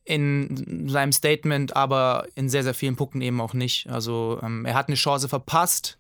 in 0.05 0.89
seinem 0.89 1.13
Statement, 1.13 1.77
aber 1.77 2.27
in 2.35 2.49
sehr, 2.49 2.63
sehr 2.63 2.75
vielen 2.75 2.97
Punkten 2.97 3.21
eben 3.21 3.41
auch 3.41 3.53
nicht. 3.53 3.89
Also 3.91 4.41
ähm, 4.43 4.65
er 4.65 4.75
hat 4.75 4.89
eine 4.89 4.97
Chance 4.97 5.29
verpasst, 5.29 5.99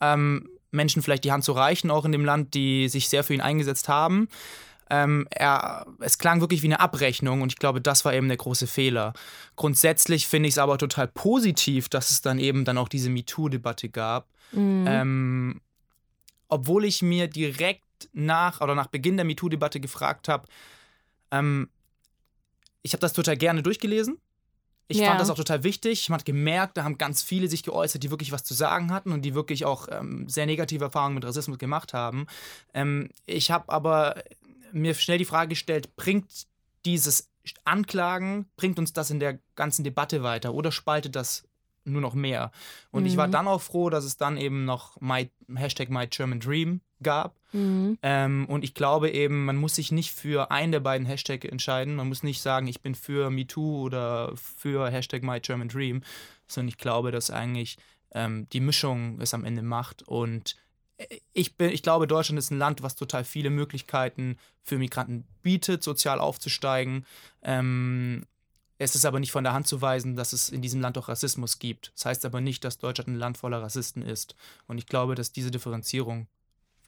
ähm, 0.00 0.48
Menschen 0.70 1.02
vielleicht 1.02 1.24
die 1.24 1.32
Hand 1.32 1.44
zu 1.44 1.52
reichen, 1.52 1.90
auch 1.90 2.04
in 2.04 2.12
dem 2.12 2.24
Land, 2.24 2.54
die 2.54 2.88
sich 2.88 3.08
sehr 3.08 3.24
für 3.24 3.34
ihn 3.34 3.40
eingesetzt 3.40 3.88
haben. 3.88 4.28
Ähm, 4.90 5.26
er, 5.30 5.86
es 6.00 6.18
klang 6.18 6.40
wirklich 6.40 6.62
wie 6.62 6.66
eine 6.66 6.80
Abrechnung 6.80 7.42
und 7.42 7.52
ich 7.52 7.58
glaube, 7.58 7.80
das 7.80 8.04
war 8.04 8.12
eben 8.12 8.28
der 8.28 8.36
große 8.36 8.66
Fehler. 8.66 9.12
Grundsätzlich 9.56 10.26
finde 10.26 10.48
ich 10.48 10.54
es 10.54 10.58
aber 10.58 10.78
total 10.78 11.06
positiv, 11.08 11.88
dass 11.88 12.10
es 12.10 12.22
dann 12.22 12.38
eben 12.38 12.64
dann 12.64 12.76
auch 12.76 12.88
diese 12.88 13.08
MeToo-Debatte 13.08 13.88
gab. 13.88 14.28
Mhm. 14.52 14.84
Ähm, 14.88 15.60
obwohl 16.48 16.84
ich 16.84 17.02
mir 17.02 17.28
direkt 17.28 17.84
nach 18.12 18.60
oder 18.60 18.74
nach 18.74 18.88
Beginn 18.88 19.16
der 19.16 19.24
MeToo-Debatte 19.24 19.78
gefragt 19.78 20.28
habe, 20.28 20.48
ähm, 21.30 21.68
ich 22.82 22.92
habe 22.92 23.00
das 23.00 23.12
total 23.12 23.36
gerne 23.36 23.62
durchgelesen. 23.62 24.18
Ich 24.90 24.98
ja. 24.98 25.06
fand 25.06 25.20
das 25.20 25.30
auch 25.30 25.36
total 25.36 25.62
wichtig. 25.62 26.08
Man 26.08 26.18
hat 26.18 26.24
gemerkt, 26.24 26.76
da 26.76 26.82
haben 26.82 26.98
ganz 26.98 27.22
viele 27.22 27.46
sich 27.46 27.62
geäußert, 27.62 28.02
die 28.02 28.10
wirklich 28.10 28.32
was 28.32 28.42
zu 28.42 28.54
sagen 28.54 28.92
hatten 28.92 29.12
und 29.12 29.22
die 29.22 29.36
wirklich 29.36 29.64
auch 29.64 29.86
ähm, 29.88 30.28
sehr 30.28 30.46
negative 30.46 30.86
Erfahrungen 30.86 31.14
mit 31.14 31.24
Rassismus 31.24 31.58
gemacht 31.58 31.94
haben. 31.94 32.26
Ähm, 32.74 33.08
ich 33.24 33.52
habe 33.52 33.68
aber 33.68 34.16
mir 34.72 34.94
schnell 34.94 35.18
die 35.18 35.24
Frage 35.24 35.50
gestellt, 35.50 35.96
bringt 35.96 36.46
dieses 36.84 37.30
Anklagen, 37.64 38.46
bringt 38.56 38.78
uns 38.78 38.92
das 38.92 39.10
in 39.10 39.20
der 39.20 39.38
ganzen 39.56 39.84
Debatte 39.84 40.22
weiter 40.22 40.54
oder 40.54 40.72
spaltet 40.72 41.16
das 41.16 41.48
nur 41.84 42.00
noch 42.00 42.14
mehr? 42.14 42.52
Und 42.90 43.02
mhm. 43.02 43.08
ich 43.08 43.16
war 43.16 43.28
mhm. 43.28 43.32
dann 43.32 43.48
auch 43.48 43.60
froh, 43.60 43.90
dass 43.90 44.04
es 44.04 44.16
dann 44.16 44.36
eben 44.36 44.64
noch 44.64 45.00
my, 45.00 45.30
Hashtag 45.54 45.90
MyGermanDream 45.90 46.80
gab. 47.02 47.36
Mhm. 47.52 47.98
Ähm, 48.02 48.46
und 48.48 48.64
ich 48.64 48.74
glaube 48.74 49.10
eben, 49.10 49.44
man 49.44 49.56
muss 49.56 49.74
sich 49.74 49.90
nicht 49.90 50.12
für 50.12 50.50
einen 50.50 50.72
der 50.72 50.80
beiden 50.80 51.06
Hashtags 51.06 51.46
entscheiden. 51.46 51.96
Man 51.96 52.08
muss 52.08 52.22
nicht 52.22 52.42
sagen, 52.42 52.66
ich 52.66 52.80
bin 52.82 52.94
für 52.94 53.30
MeToo 53.30 53.82
oder 53.82 54.32
für 54.36 54.90
Hashtag 54.90 55.22
MyGermanDream, 55.22 56.02
sondern 56.46 56.68
ich 56.68 56.78
glaube, 56.78 57.10
dass 57.10 57.30
eigentlich 57.30 57.78
ähm, 58.12 58.48
die 58.52 58.60
Mischung 58.60 59.20
es 59.20 59.34
am 59.34 59.44
Ende 59.44 59.62
macht. 59.62 60.02
Und 60.02 60.56
ich, 61.32 61.56
bin, 61.56 61.70
ich 61.70 61.82
glaube, 61.82 62.06
Deutschland 62.06 62.38
ist 62.38 62.50
ein 62.50 62.58
Land, 62.58 62.82
was 62.82 62.94
total 62.96 63.24
viele 63.24 63.50
Möglichkeiten 63.50 64.38
für 64.62 64.78
Migranten 64.78 65.24
bietet, 65.42 65.82
sozial 65.82 66.20
aufzusteigen. 66.20 67.06
Ähm, 67.42 68.26
Es 68.78 68.94
ist 68.94 69.04
aber 69.04 69.20
nicht 69.20 69.32
von 69.32 69.44
der 69.44 69.52
Hand 69.52 69.66
zu 69.66 69.82
weisen, 69.82 70.16
dass 70.16 70.32
es 70.32 70.48
in 70.48 70.62
diesem 70.62 70.80
Land 70.80 70.96
auch 70.96 71.08
Rassismus 71.08 71.58
gibt. 71.58 71.92
Das 71.94 72.06
heißt 72.06 72.24
aber 72.24 72.40
nicht, 72.40 72.64
dass 72.64 72.78
Deutschland 72.78 73.08
ein 73.08 73.18
Land 73.18 73.36
voller 73.36 73.60
Rassisten 73.62 74.02
ist. 74.02 74.34
Und 74.66 74.78
ich 74.78 74.86
glaube, 74.86 75.14
dass 75.14 75.32
diese 75.32 75.50
Differenzierung 75.50 76.28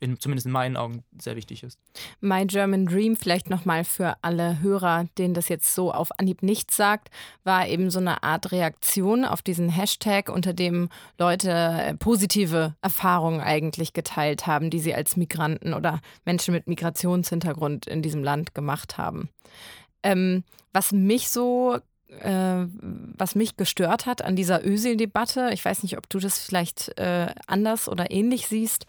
in, 0.02 0.18
zumindest 0.18 0.46
in 0.46 0.52
meinen 0.52 0.76
Augen 0.76 1.04
sehr 1.16 1.36
wichtig 1.36 1.62
ist. 1.62 1.78
My 2.20 2.44
German 2.44 2.86
Dream, 2.86 3.16
vielleicht 3.16 3.48
nochmal 3.48 3.84
für 3.84 4.16
alle 4.22 4.60
Hörer, 4.60 5.06
denen 5.16 5.32
das 5.32 5.48
jetzt 5.48 5.74
so 5.74 5.92
auf 5.92 6.10
Anhieb 6.18 6.42
nichts 6.42 6.76
sagt, 6.76 7.08
war 7.44 7.68
eben 7.68 7.90
so 7.90 8.00
eine 8.00 8.22
Art 8.22 8.50
Reaktion 8.50 9.24
auf 9.24 9.42
diesen 9.42 9.68
Hashtag, 9.68 10.28
unter 10.28 10.52
dem 10.52 10.88
Leute 11.18 11.50
äh, 11.50 11.94
positive 11.94 12.74
Erfahrungen 12.82 13.40
eigentlich 13.40 13.92
geteilt 13.92 14.46
haben, 14.46 14.70
die 14.70 14.80
sie 14.80 14.94
als 14.94 15.16
Migranten 15.16 15.72
oder 15.72 16.00
Menschen 16.24 16.52
mit 16.52 16.66
Migrationshintergrund 16.66 17.86
in 17.86 18.02
diesem 18.02 18.24
Land 18.24 18.54
gemacht 18.54 18.98
haben. 18.98 19.28
Ähm, 20.02 20.42
was 20.72 20.90
mich 20.90 21.28
so 21.28 21.78
äh, 22.20 22.66
was 23.16 23.34
mich 23.34 23.56
gestört 23.56 24.06
hat 24.06 24.22
an 24.22 24.36
dieser 24.36 24.64
Ösil-Debatte, 24.66 25.50
ich 25.52 25.64
weiß 25.64 25.82
nicht, 25.82 25.96
ob 25.96 26.08
du 26.10 26.18
das 26.18 26.38
vielleicht 26.38 26.98
äh, 26.98 27.28
anders 27.46 27.88
oder 27.88 28.10
ähnlich 28.10 28.48
siehst, 28.48 28.86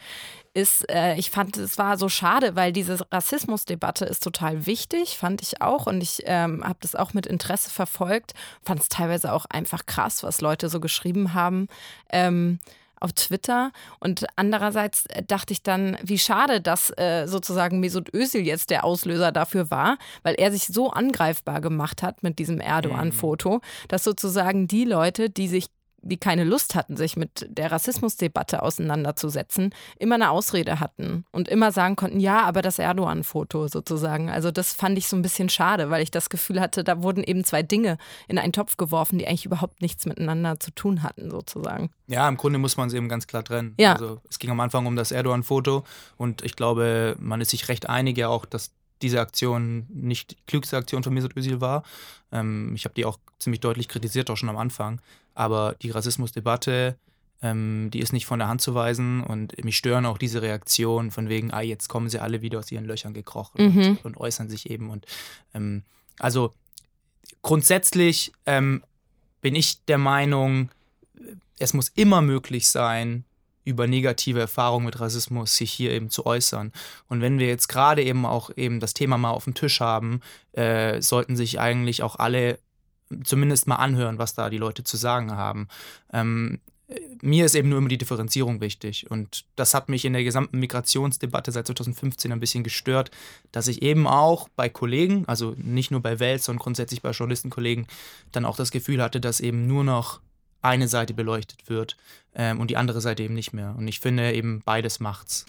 ist, 0.53 0.89
äh, 0.91 1.15
ich 1.15 1.31
fand, 1.31 1.57
es 1.57 1.77
war 1.77 1.97
so 1.97 2.09
schade, 2.09 2.55
weil 2.55 2.71
diese 2.71 2.99
Rassismusdebatte 3.11 4.05
ist 4.05 4.23
total 4.23 4.65
wichtig, 4.65 5.17
fand 5.17 5.41
ich 5.41 5.61
auch. 5.61 5.87
Und 5.87 6.01
ich 6.01 6.23
ähm, 6.25 6.63
habe 6.63 6.77
das 6.81 6.95
auch 6.95 7.13
mit 7.13 7.25
Interesse 7.25 7.69
verfolgt. 7.69 8.33
Fand 8.63 8.79
es 8.79 8.89
teilweise 8.89 9.33
auch 9.33 9.45
einfach 9.45 9.85
krass, 9.85 10.23
was 10.23 10.41
Leute 10.41 10.69
so 10.69 10.79
geschrieben 10.79 11.33
haben. 11.33 11.67
Ähm, 12.09 12.59
auf 13.03 13.11
Twitter. 13.13 13.71
Und 13.99 14.25
andererseits 14.37 15.05
äh, 15.07 15.23
dachte 15.23 15.51
ich 15.51 15.61
dann, 15.61 15.97
wie 16.01 16.17
schade, 16.17 16.61
dass 16.61 16.89
äh, 16.97 17.27
sozusagen 17.27 17.81
Mesut 17.81 18.13
Özil 18.13 18.45
jetzt 18.45 18.69
der 18.69 18.85
Auslöser 18.85 19.33
dafür 19.33 19.69
war, 19.69 19.97
weil 20.23 20.35
er 20.35 20.51
sich 20.51 20.67
so 20.67 20.89
angreifbar 20.89 21.59
gemacht 21.59 22.01
hat 22.01 22.23
mit 22.23 22.39
diesem 22.39 22.61
Erdogan-Foto, 22.61 23.55
mhm. 23.55 23.87
dass 23.89 24.05
sozusagen 24.05 24.67
die 24.67 24.85
Leute, 24.85 25.29
die 25.29 25.49
sich 25.49 25.67
die 26.03 26.17
keine 26.17 26.43
Lust 26.43 26.75
hatten, 26.75 26.97
sich 26.97 27.15
mit 27.15 27.47
der 27.49 27.71
Rassismusdebatte 27.71 28.61
auseinanderzusetzen, 28.61 29.73
immer 29.97 30.15
eine 30.15 30.29
Ausrede 30.29 30.79
hatten 30.79 31.25
und 31.31 31.47
immer 31.47 31.71
sagen 31.71 31.95
konnten, 31.95 32.19
ja, 32.19 32.41
aber 32.43 32.61
das 32.61 32.77
Erdogan-Foto 32.77 33.67
sozusagen. 33.67 34.29
Also 34.29 34.51
das 34.51 34.73
fand 34.73 34.97
ich 34.97 35.07
so 35.07 35.15
ein 35.15 35.21
bisschen 35.21 35.49
schade, 35.49 35.89
weil 35.89 36.03
ich 36.03 36.11
das 36.11 36.29
Gefühl 36.29 36.59
hatte, 36.59 36.83
da 36.83 37.01
wurden 37.01 37.23
eben 37.23 37.43
zwei 37.43 37.63
Dinge 37.63 37.97
in 38.27 38.37
einen 38.37 38.53
Topf 38.53 38.77
geworfen, 38.77 39.17
die 39.17 39.27
eigentlich 39.27 39.45
überhaupt 39.45 39.81
nichts 39.81 40.05
miteinander 40.05 40.59
zu 40.59 40.71
tun 40.71 41.03
hatten, 41.03 41.31
sozusagen. 41.31 41.89
Ja, 42.07 42.27
im 42.27 42.37
Grunde 42.37 42.59
muss 42.59 42.77
man 42.77 42.89
es 42.89 42.93
eben 42.93 43.09
ganz 43.09 43.25
klar 43.27 43.43
trennen. 43.43 43.73
Ja. 43.79 43.93
Also 43.93 44.21
es 44.29 44.39
ging 44.39 44.51
am 44.51 44.59
Anfang 44.59 44.85
um 44.85 44.95
das 44.95 45.11
Erdogan-Foto 45.11 45.83
und 46.17 46.43
ich 46.43 46.55
glaube, 46.55 47.15
man 47.19 47.41
ist 47.41 47.51
sich 47.51 47.69
recht 47.69 47.89
einig 47.89 48.17
ja 48.17 48.27
auch, 48.27 48.45
dass 48.45 48.71
diese 49.03 49.19
Aktion 49.19 49.85
nicht 49.89 50.31
die 50.31 50.37
klügste 50.47 50.77
Aktion 50.77 51.03
von 51.03 51.13
Mesut 51.13 51.35
Özil 51.35 51.61
war. 51.61 51.83
Ähm, 52.31 52.73
ich 52.73 52.85
habe 52.85 52.95
die 52.95 53.05
auch 53.05 53.19
ziemlich 53.37 53.59
deutlich 53.59 53.87
kritisiert, 53.89 54.29
auch 54.29 54.37
schon 54.37 54.49
am 54.49 54.57
Anfang. 54.57 55.01
Aber 55.33 55.75
die 55.81 55.89
Rassismusdebatte, 55.91 56.97
ähm, 57.41 57.89
die 57.91 57.99
ist 57.99 58.13
nicht 58.13 58.25
von 58.25 58.39
der 58.39 58.47
Hand 58.47 58.61
zu 58.61 58.73
weisen 58.75 59.21
und 59.21 59.63
mich 59.63 59.77
stören 59.77 60.05
auch 60.05 60.17
diese 60.17 60.41
Reaktionen 60.41 61.11
von 61.11 61.29
wegen, 61.29 61.51
ah, 61.51 61.61
jetzt 61.61 61.87
kommen 61.89 62.09
sie 62.09 62.19
alle 62.19 62.41
wieder 62.41 62.59
aus 62.59 62.71
ihren 62.71 62.85
Löchern 62.85 63.13
gekrochen 63.13 63.73
mhm. 63.73 63.81
und, 63.89 64.05
und, 64.05 64.17
äußern 64.17 64.49
sich 64.49 64.69
eben. 64.69 64.89
Und 64.89 65.05
ähm, 65.53 65.83
also 66.19 66.53
grundsätzlich 67.41 68.31
ähm, 68.45 68.83
bin 69.41 69.55
ich 69.55 69.83
der 69.85 69.97
Meinung, 69.97 70.69
es 71.59 71.73
muss 71.73 71.89
immer 71.89 72.21
möglich 72.21 72.69
sein, 72.69 73.25
über 73.65 73.87
negative 73.87 74.39
Erfahrungen 74.39 74.85
mit 74.85 74.99
Rassismus 74.99 75.55
sich 75.55 75.71
hier 75.71 75.91
eben 75.91 76.09
zu 76.09 76.25
äußern. 76.25 76.71
Und 77.07 77.21
wenn 77.21 77.39
wir 77.39 77.47
jetzt 77.47 77.67
gerade 77.67 78.03
eben 78.03 78.25
auch 78.25 78.49
eben 78.55 78.79
das 78.79 78.93
Thema 78.93 79.17
mal 79.17 79.31
auf 79.31 79.45
dem 79.45 79.53
Tisch 79.53 79.79
haben, 79.79 80.21
äh, 80.51 81.01
sollten 81.01 81.35
sich 81.35 81.59
eigentlich 81.59 82.03
auch 82.03 82.17
alle 82.17 82.59
zumindest 83.23 83.67
mal 83.67 83.75
anhören, 83.75 84.17
was 84.17 84.33
da 84.35 84.49
die 84.49 84.57
Leute 84.57 84.83
zu 84.83 84.97
sagen 84.97 85.31
haben. 85.31 85.67
Ähm, 86.11 86.59
mir 87.21 87.45
ist 87.45 87.55
eben 87.55 87.69
nur 87.69 87.77
immer 87.77 87.89
die 87.89 87.97
Differenzierung 87.97 88.61
wichtig. 88.61 89.09
Und 89.09 89.45
das 89.55 89.73
hat 89.73 89.89
mich 89.89 90.05
in 90.05 90.13
der 90.13 90.23
gesamten 90.23 90.59
Migrationsdebatte 90.59 91.51
seit 91.51 91.67
2015 91.67 92.31
ein 92.31 92.39
bisschen 92.39 92.63
gestört, 92.63 93.11
dass 93.51 93.67
ich 93.67 93.81
eben 93.81 94.07
auch 94.07 94.49
bei 94.55 94.69
Kollegen, 94.69 95.25
also 95.27 95.55
nicht 95.57 95.91
nur 95.91 96.01
bei 96.01 96.19
Welt, 96.19 96.43
sondern 96.43 96.61
grundsätzlich 96.61 97.01
bei 97.01 97.11
Journalistenkollegen, 97.11 97.87
dann 98.31 98.45
auch 98.45 98.57
das 98.57 98.71
Gefühl 98.71 99.01
hatte, 99.01 99.21
dass 99.21 99.39
eben 99.39 99.67
nur 99.67 99.83
noch 99.83 100.21
eine 100.61 100.87
Seite 100.87 101.13
beleuchtet 101.13 101.69
wird 101.69 101.97
ähm, 102.35 102.59
und 102.59 102.69
die 102.69 102.77
andere 102.77 103.01
Seite 103.01 103.23
eben 103.23 103.33
nicht 103.33 103.53
mehr. 103.53 103.75
Und 103.77 103.87
ich 103.87 103.99
finde 103.99 104.33
eben 104.33 104.61
beides 104.65 104.99
macht's. 104.99 105.45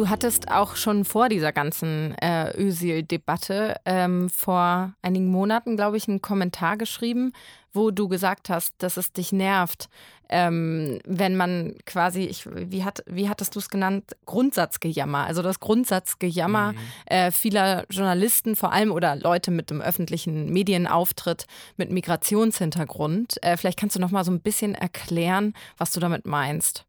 Du 0.00 0.08
hattest 0.08 0.50
auch 0.50 0.76
schon 0.76 1.04
vor 1.04 1.28
dieser 1.28 1.52
ganzen 1.52 2.14
äh, 2.22 2.56
Özil-Debatte 2.56 3.76
ähm, 3.84 4.30
vor 4.30 4.94
einigen 5.02 5.26
Monaten, 5.26 5.76
glaube 5.76 5.98
ich, 5.98 6.08
einen 6.08 6.22
Kommentar 6.22 6.78
geschrieben, 6.78 7.34
wo 7.74 7.90
du 7.90 8.08
gesagt 8.08 8.48
hast, 8.48 8.74
dass 8.78 8.96
es 8.96 9.12
dich 9.12 9.30
nervt, 9.30 9.90
ähm, 10.30 11.00
wenn 11.04 11.36
man 11.36 11.74
quasi, 11.84 12.22
ich, 12.22 12.48
wie, 12.50 12.82
hat, 12.82 13.04
wie 13.04 13.28
hattest 13.28 13.54
du 13.54 13.58
es 13.58 13.68
genannt, 13.68 14.16
Grundsatzgejammer, 14.24 15.26
also 15.26 15.42
das 15.42 15.60
Grundsatzgejammer 15.60 16.72
mhm. 16.72 16.78
äh, 17.04 17.30
vieler 17.30 17.84
Journalisten, 17.90 18.56
vor 18.56 18.72
allem 18.72 18.92
oder 18.92 19.16
Leute 19.16 19.50
mit 19.50 19.70
einem 19.70 19.82
öffentlichen 19.82 20.50
Medienauftritt 20.50 21.44
mit 21.76 21.90
Migrationshintergrund. 21.90 23.36
Äh, 23.42 23.58
vielleicht 23.58 23.78
kannst 23.78 23.96
du 23.96 24.00
noch 24.00 24.12
mal 24.12 24.24
so 24.24 24.32
ein 24.32 24.40
bisschen 24.40 24.74
erklären, 24.74 25.52
was 25.76 25.92
du 25.92 26.00
damit 26.00 26.24
meinst. 26.24 26.86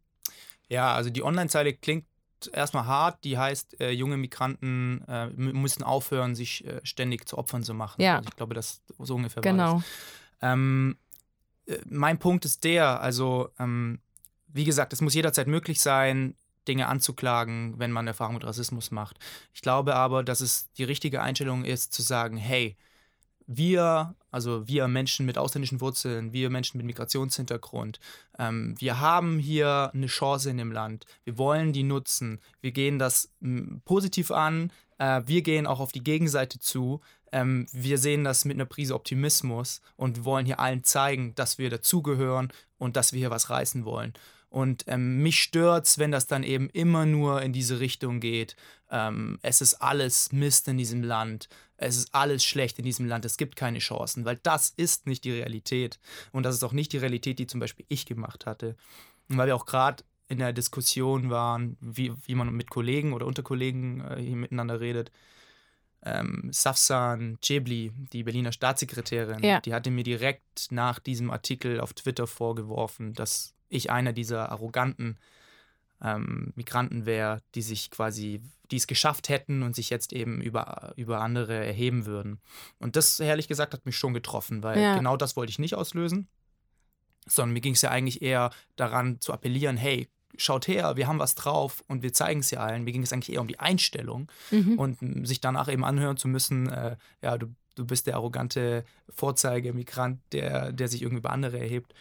Ja, 0.69 0.95
also 0.95 1.09
die 1.09 1.23
Online-Zeile 1.23 1.73
klingt 1.73 2.05
erstmal 2.47 2.85
hart, 2.85 3.23
die 3.23 3.37
heißt, 3.37 3.79
äh, 3.79 3.91
junge 3.91 4.17
Migranten 4.17 5.03
äh, 5.07 5.27
müssen 5.27 5.83
aufhören, 5.83 6.35
sich 6.35 6.65
äh, 6.65 6.79
ständig 6.83 7.27
zu 7.27 7.37
Opfern 7.37 7.63
zu 7.63 7.73
machen. 7.73 8.01
Ja. 8.01 8.17
Also 8.17 8.29
ich 8.29 8.35
glaube, 8.35 8.53
das 8.53 8.81
so 8.99 9.15
ungefähr 9.15 9.41
genau. 9.41 9.73
war 9.73 9.75
das. 9.75 9.85
Ähm, 10.41 10.97
äh, 11.65 11.77
mein 11.89 12.19
Punkt 12.19 12.45
ist 12.45 12.63
der, 12.63 13.01
also 13.01 13.49
ähm, 13.59 13.99
wie 14.47 14.65
gesagt, 14.65 14.93
es 14.93 15.01
muss 15.01 15.13
jederzeit 15.13 15.47
möglich 15.47 15.81
sein, 15.81 16.35
Dinge 16.67 16.87
anzuklagen, 16.87 17.79
wenn 17.79 17.91
man 17.91 18.07
Erfahrung 18.07 18.35
mit 18.35 18.45
Rassismus 18.45 18.91
macht. 18.91 19.17
Ich 19.53 19.61
glaube 19.61 19.95
aber, 19.95 20.23
dass 20.23 20.41
es 20.41 20.71
die 20.73 20.83
richtige 20.83 21.21
Einstellung 21.21 21.65
ist, 21.65 21.93
zu 21.93 22.01
sagen, 22.01 22.37
hey, 22.37 22.77
wir, 23.57 24.15
also 24.31 24.67
wir 24.67 24.87
Menschen 24.87 25.25
mit 25.25 25.37
ausländischen 25.37 25.81
Wurzeln, 25.81 26.33
wir 26.33 26.49
Menschen 26.49 26.77
mit 26.77 26.85
Migrationshintergrund, 26.85 27.99
ähm, 28.37 28.75
wir 28.79 28.99
haben 28.99 29.39
hier 29.39 29.91
eine 29.93 30.07
Chance 30.07 30.49
in 30.49 30.57
dem 30.57 30.71
Land. 30.71 31.05
Wir 31.23 31.37
wollen 31.37 31.73
die 31.73 31.83
nutzen. 31.83 32.39
Wir 32.61 32.71
gehen 32.71 32.99
das 32.99 33.29
positiv 33.85 34.31
an. 34.31 34.71
Äh, 34.97 35.21
wir 35.25 35.41
gehen 35.41 35.67
auch 35.67 35.79
auf 35.79 35.91
die 35.91 36.03
Gegenseite 36.03 36.59
zu. 36.59 37.01
Ähm, 37.31 37.65
wir 37.71 37.97
sehen 37.97 38.23
das 38.23 38.45
mit 38.45 38.55
einer 38.55 38.65
Prise 38.65 38.95
Optimismus 38.95 39.81
und 39.95 40.25
wollen 40.25 40.45
hier 40.45 40.59
allen 40.59 40.83
zeigen, 40.83 41.33
dass 41.35 41.57
wir 41.57 41.69
dazugehören 41.69 42.51
und 42.77 42.95
dass 42.95 43.13
wir 43.13 43.19
hier 43.19 43.31
was 43.31 43.49
reißen 43.49 43.85
wollen. 43.85 44.13
Und 44.51 44.83
ähm, 44.87 45.23
mich 45.23 45.39
stört 45.39 45.97
wenn 45.97 46.11
das 46.11 46.27
dann 46.27 46.43
eben 46.43 46.69
immer 46.69 47.05
nur 47.05 47.41
in 47.41 47.53
diese 47.53 47.79
Richtung 47.79 48.19
geht. 48.19 48.57
Ähm, 48.89 49.39
es 49.41 49.61
ist 49.61 49.75
alles 49.75 50.33
Mist 50.33 50.67
in 50.67 50.77
diesem 50.77 51.03
Land. 51.03 51.47
Es 51.77 51.95
ist 51.95 52.13
alles 52.13 52.43
schlecht 52.43 52.77
in 52.77 52.83
diesem 52.83 53.07
Land. 53.07 53.23
Es 53.23 53.37
gibt 53.37 53.55
keine 53.55 53.79
Chancen, 53.79 54.25
weil 54.25 54.35
das 54.43 54.69
ist 54.75 55.07
nicht 55.07 55.23
die 55.23 55.31
Realität. 55.31 55.99
Und 56.33 56.43
das 56.43 56.55
ist 56.55 56.63
auch 56.63 56.73
nicht 56.73 56.91
die 56.91 56.97
Realität, 56.97 57.39
die 57.39 57.47
zum 57.47 57.61
Beispiel 57.61 57.85
ich 57.87 58.05
gemacht 58.05 58.45
hatte. 58.45 58.75
Und 59.29 59.37
weil 59.37 59.47
wir 59.47 59.55
auch 59.55 59.65
gerade 59.65 60.03
in 60.27 60.39
der 60.39 60.51
Diskussion 60.51 61.29
waren, 61.29 61.77
wie, 61.79 62.11
wie 62.25 62.35
man 62.35 62.53
mit 62.53 62.69
Kollegen 62.69 63.13
oder 63.13 63.27
unter 63.27 63.43
Kollegen 63.43 64.01
äh, 64.01 64.21
hier 64.21 64.35
miteinander 64.35 64.81
redet. 64.81 65.13
Ähm, 66.03 66.49
Safsan 66.51 67.37
Cebli, 67.41 67.93
die 68.11 68.23
Berliner 68.23 68.51
Staatssekretärin, 68.51 69.41
ja. 69.43 69.61
die 69.61 69.73
hatte 69.73 69.91
mir 69.91 70.03
direkt 70.03 70.71
nach 70.71 70.99
diesem 70.99 71.31
Artikel 71.31 71.79
auf 71.79 71.93
Twitter 71.93 72.27
vorgeworfen, 72.27 73.13
dass 73.13 73.53
ich 73.71 73.89
einer 73.89 74.13
dieser 74.13 74.51
arroganten 74.51 75.17
ähm, 76.03 76.51
Migranten 76.55 77.05
wäre, 77.05 77.41
die 77.55 77.61
sich 77.61 77.91
quasi, 77.91 78.41
die 78.71 78.77
es 78.77 78.87
geschafft 78.87 79.29
hätten 79.29 79.63
und 79.63 79.75
sich 79.75 79.89
jetzt 79.89 80.13
eben 80.13 80.41
über, 80.41 80.93
über 80.95 81.21
andere 81.21 81.65
erheben 81.65 82.05
würden. 82.05 82.39
Und 82.79 82.95
das, 82.95 83.19
ehrlich 83.19 83.47
gesagt, 83.47 83.73
hat 83.73 83.85
mich 83.85 83.97
schon 83.97 84.13
getroffen, 84.13 84.63
weil 84.63 84.79
ja. 84.79 84.97
genau 84.97 85.17
das 85.17 85.35
wollte 85.35 85.51
ich 85.51 85.59
nicht 85.59 85.75
auslösen, 85.75 86.27
sondern 87.27 87.53
mir 87.53 87.61
ging 87.61 87.73
es 87.73 87.81
ja 87.81 87.91
eigentlich 87.91 88.21
eher 88.21 88.51
daran 88.75 89.19
zu 89.21 89.31
appellieren, 89.31 89.77
hey, 89.77 90.09
schaut 90.37 90.67
her, 90.67 90.95
wir 90.95 91.07
haben 91.07 91.19
was 91.19 91.35
drauf 91.35 91.83
und 91.87 92.03
wir 92.03 92.13
zeigen 92.13 92.39
es 92.39 92.51
ja 92.51 92.61
allen. 92.61 92.83
Mir 92.83 92.93
ging 92.93 93.03
es 93.03 93.13
eigentlich 93.13 93.33
eher 93.33 93.41
um 93.41 93.47
die 93.47 93.59
Einstellung 93.59 94.31
mhm. 94.49 94.79
und 94.79 95.27
sich 95.27 95.41
danach 95.41 95.67
eben 95.67 95.83
anhören 95.83 96.17
zu 96.17 96.27
müssen, 96.27 96.69
äh, 96.69 96.95
ja, 97.21 97.37
du, 97.37 97.47
du 97.75 97.85
bist 97.85 98.07
der 98.07 98.15
arrogante 98.15 98.85
Vorzeigemigrant, 99.09 100.19
der, 100.31 100.71
der 100.71 100.87
sich 100.87 101.01
irgendwie 101.01 101.19
über 101.19 101.31
andere 101.31 101.59
erhebt 101.59 101.93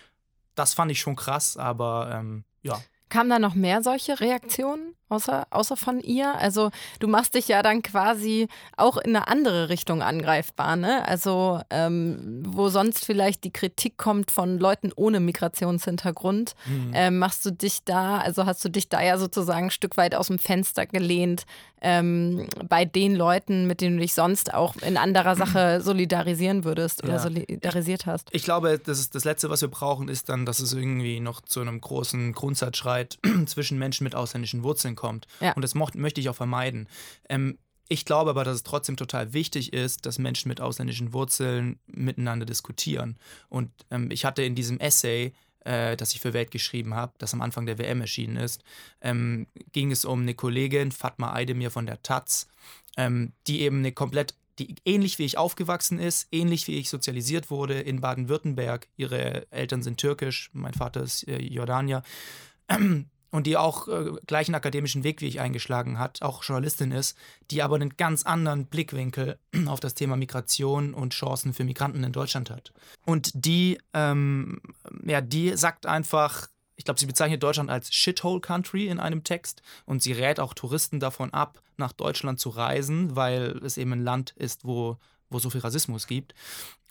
das 0.55 0.75
fand 0.75 0.91
ich 0.91 1.01
schon 1.01 1.17
krass, 1.17 1.57
aber 1.57 2.11
ähm, 2.13 2.45
ja. 2.63 2.81
Kamen 3.09 3.31
da 3.31 3.39
noch 3.39 3.55
mehr 3.55 3.83
solche 3.83 4.21
Reaktionen 4.21 4.95
außer, 5.11 5.47
außer 5.51 5.77
von 5.77 6.01
ihr? 6.01 6.35
Also 6.39 6.71
du 6.99 7.09
machst 7.09 7.35
dich 7.35 7.49
ja 7.49 7.63
dann 7.63 7.83
quasi 7.83 8.49
auch 8.77 8.97
in 8.97 9.17
eine 9.17 9.29
andere 9.29 9.69
Richtung 9.69 10.03
angreifbar, 10.03 10.77
ne? 10.77 11.07
Also 11.07 11.61
ähm, 11.71 12.43
wo 12.47 12.69
sonst 12.69 13.05
vielleicht 13.05 13.45
die 13.45 13.53
Kritik 13.53 13.97
kommt 13.97 14.31
von 14.31 14.59
Leuten 14.59 14.93
ohne 14.95 15.21
Migrationshintergrund, 15.21 16.55
mhm. 16.67 16.93
ähm, 16.95 17.19
machst 17.19 17.45
du 17.45 17.51
dich 17.51 17.85
da, 17.85 18.19
also 18.19 18.47
hast 18.47 18.65
du 18.65 18.69
dich 18.69 18.89
da 18.89 19.03
ja 19.03 19.19
sozusagen 19.19 19.67
ein 19.67 19.71
Stück 19.71 19.97
weit 19.97 20.15
aus 20.15 20.29
dem 20.29 20.39
Fenster 20.39 20.87
gelehnt 20.87 21.45
ähm, 21.83 22.47
bei 22.69 22.85
den 22.85 23.15
Leuten, 23.15 23.67
mit 23.67 23.81
denen 23.81 23.97
du 23.97 24.03
dich 24.03 24.15
sonst 24.15 24.53
auch 24.53 24.77
in 24.77 24.97
anderer 24.97 25.37
Sache 25.37 25.81
solidarisieren 25.83 26.65
würdest 26.65 27.03
oder 27.03 27.15
ja. 27.15 27.19
solidarisiert 27.19 28.07
hast. 28.07 28.29
Ich 28.33 28.45
glaube, 28.45 28.79
das, 28.79 29.11
das 29.11 29.25
Letzte, 29.25 29.51
was 29.51 29.63
wir 29.63 29.69
brauchen, 29.69 30.09
ist 30.09 30.29
dann, 30.29 30.47
dass 30.47 30.61
es 30.61 30.73
irgendwie 30.73 31.21
noch 31.21 31.41
zu 31.41 31.61
einem 31.61 31.81
großen 31.81 32.33
Grundsatzstreit 32.33 33.19
zwischen 33.47 33.79
Menschen 33.79 34.05
mit 34.05 34.15
ausländischen 34.15 34.63
Wurzeln 34.63 34.95
kommt. 35.01 35.27
Ja. 35.41 35.55
Und 35.55 35.63
das 35.63 35.75
möchte 35.75 36.21
ich 36.21 36.29
auch 36.29 36.37
vermeiden. 36.37 36.89
Ähm, 37.29 37.59
ich 37.89 38.05
glaube 38.05 38.31
aber, 38.31 38.45
dass 38.45 38.55
es 38.55 38.63
trotzdem 38.63 38.97
total 38.97 39.33
wichtig 39.33 39.73
ist, 39.73 40.07
dass 40.07 40.21
Menschen 40.21 40.49
mit 40.49 40.61
ausländischen 40.61 41.13
Wurzeln 41.13 41.81
miteinander 41.87 42.47
diskutieren. 42.47 43.19
Und 43.49 43.73
ähm, 43.91 44.13
ich 44.13 44.25
hatte 44.25 44.45
in 44.45 44.55
diesem 44.55 44.79
Essay, 44.79 45.33
äh, 45.65 45.97
das 45.97 46.15
ich 46.15 46.21
für 46.21 46.33
Welt 46.33 46.53
geschrieben 46.53 46.95
habe, 46.95 47.15
das 47.19 47.35
am 47.35 47.43
Anfang 47.43 47.67
der 47.67 47.79
WM 47.79 48.01
erschienen 48.01 48.37
ist, 48.37 48.63
ähm, 49.01 49.49
ging 49.73 49.91
es 49.91 50.05
um 50.05 50.21
eine 50.21 50.35
Kollegin, 50.35 50.93
Fatma 50.93 51.33
Eidemir 51.33 51.73
von 51.73 51.87
der 51.87 52.01
Taz, 52.03 52.47
ähm, 52.97 53.33
die 53.49 53.63
eben 53.63 53.79
eine 53.79 53.93
komplett 53.93 54.35
die 54.61 54.75
ähnlich 54.85 55.19
wie 55.19 55.25
ich 55.25 55.39
aufgewachsen 55.39 55.99
ist, 55.99 56.29
ähnlich 56.33 56.69
wie 56.69 56.79
ich 56.79 56.91
sozialisiert 56.91 57.51
wurde 57.51 57.81
in 57.81 58.03
Baden-Württemberg. 58.03 58.89
Ihre 58.99 59.51
Eltern 59.51 59.83
sind 59.83 59.99
türkisch, 59.99 60.51
mein 60.53 60.75
Vater 60.75 61.03
ist 61.03 61.27
äh, 61.27 61.41
Jordanier 61.41 62.03
und 63.31 63.47
die 63.47 63.57
auch 63.57 63.89
äh, 63.89 64.13
gleichen 64.27 64.55
akademischen 64.55 65.05
Weg 65.05 65.21
wie 65.21 65.27
ich 65.27 65.41
eingeschlagen 65.41 65.99
hat, 65.99 66.23
auch 66.23 66.43
Journalistin 66.43 66.93
ist, 66.93 67.17
die 67.51 67.63
aber 67.63 67.77
einen 67.77 67.97
ganz 67.97 68.25
anderen 68.25 68.67
Blickwinkel 68.67 69.39
auf 69.67 69.81
das 69.81 69.95
Thema 69.95 70.17
Migration 70.17 70.95
und 70.95 71.15
Chancen 71.15 71.55
für 71.55 71.65
Migranten 71.65 72.05
in 72.05 72.13
Deutschland 72.13 72.51
hat. 72.51 72.73
Und 73.05 73.31
die, 73.35 73.79
ähm, 73.95 74.61
ja, 75.05 75.21
die 75.21 75.57
sagt 75.57 75.87
einfach, 75.87 76.49
ich 76.77 76.85
glaube, 76.85 76.99
sie 76.99 77.07
bezeichnet 77.07 77.43
Deutschland 77.43 77.71
als 77.71 77.93
Shithole 77.95 78.41
Country 78.41 78.89
in 78.89 78.99
einem 78.99 79.23
Text 79.23 79.63
und 79.85 80.03
sie 80.03 80.13
rät 80.13 80.41
auch 80.41 80.55
Touristen 80.55 80.99
davon 80.99 81.33
ab, 81.33 81.63
nach 81.77 81.93
Deutschland 81.93 82.41
zu 82.41 82.49
reisen, 82.49 83.17
weil 83.17 83.61
es 83.65 83.77
eben 83.77 83.93
ein 83.93 84.05
Land 84.05 84.31
ist, 84.37 84.65
wo, 84.65 84.97
wo 85.29 85.39
so 85.39 85.51
viel 85.51 85.61
Rassismus 85.61 86.07
gibt. 86.07 86.35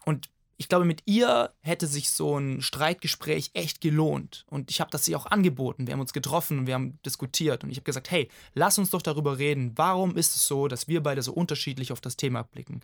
Und 0.05 0.29
ich 0.59 0.67
glaube, 0.67 0.83
mit 0.83 1.03
ihr 1.05 1.53
hätte 1.61 1.87
sich 1.87 2.09
so 2.09 2.37
ein 2.37 2.61
Streitgespräch 2.61 3.51
echt 3.53 3.79
gelohnt. 3.79 4.45
Und 4.49 4.69
ich 4.69 4.81
habe 4.81 4.91
das 4.91 5.07
ihr 5.07 5.17
auch 5.17 5.25
angeboten. 5.25 5.87
Wir 5.87 5.93
haben 5.93 6.01
uns 6.01 6.11
getroffen 6.11 6.59
und 6.59 6.67
wir 6.67 6.73
haben 6.73 6.99
diskutiert. 7.05 7.63
Und 7.63 7.69
ich 7.69 7.77
habe 7.77 7.85
gesagt, 7.85 8.11
hey, 8.11 8.27
lass 8.55 8.77
uns 8.77 8.89
doch 8.89 9.01
darüber 9.01 9.37
reden. 9.37 9.71
Warum 9.77 10.17
ist 10.17 10.35
es 10.35 10.45
so, 10.45 10.67
dass 10.67 10.89
wir 10.89 11.01
beide 11.01 11.21
so 11.21 11.31
unterschiedlich 11.31 11.93
auf 11.93 12.01
das 12.01 12.17
Thema 12.17 12.43
blicken? 12.43 12.81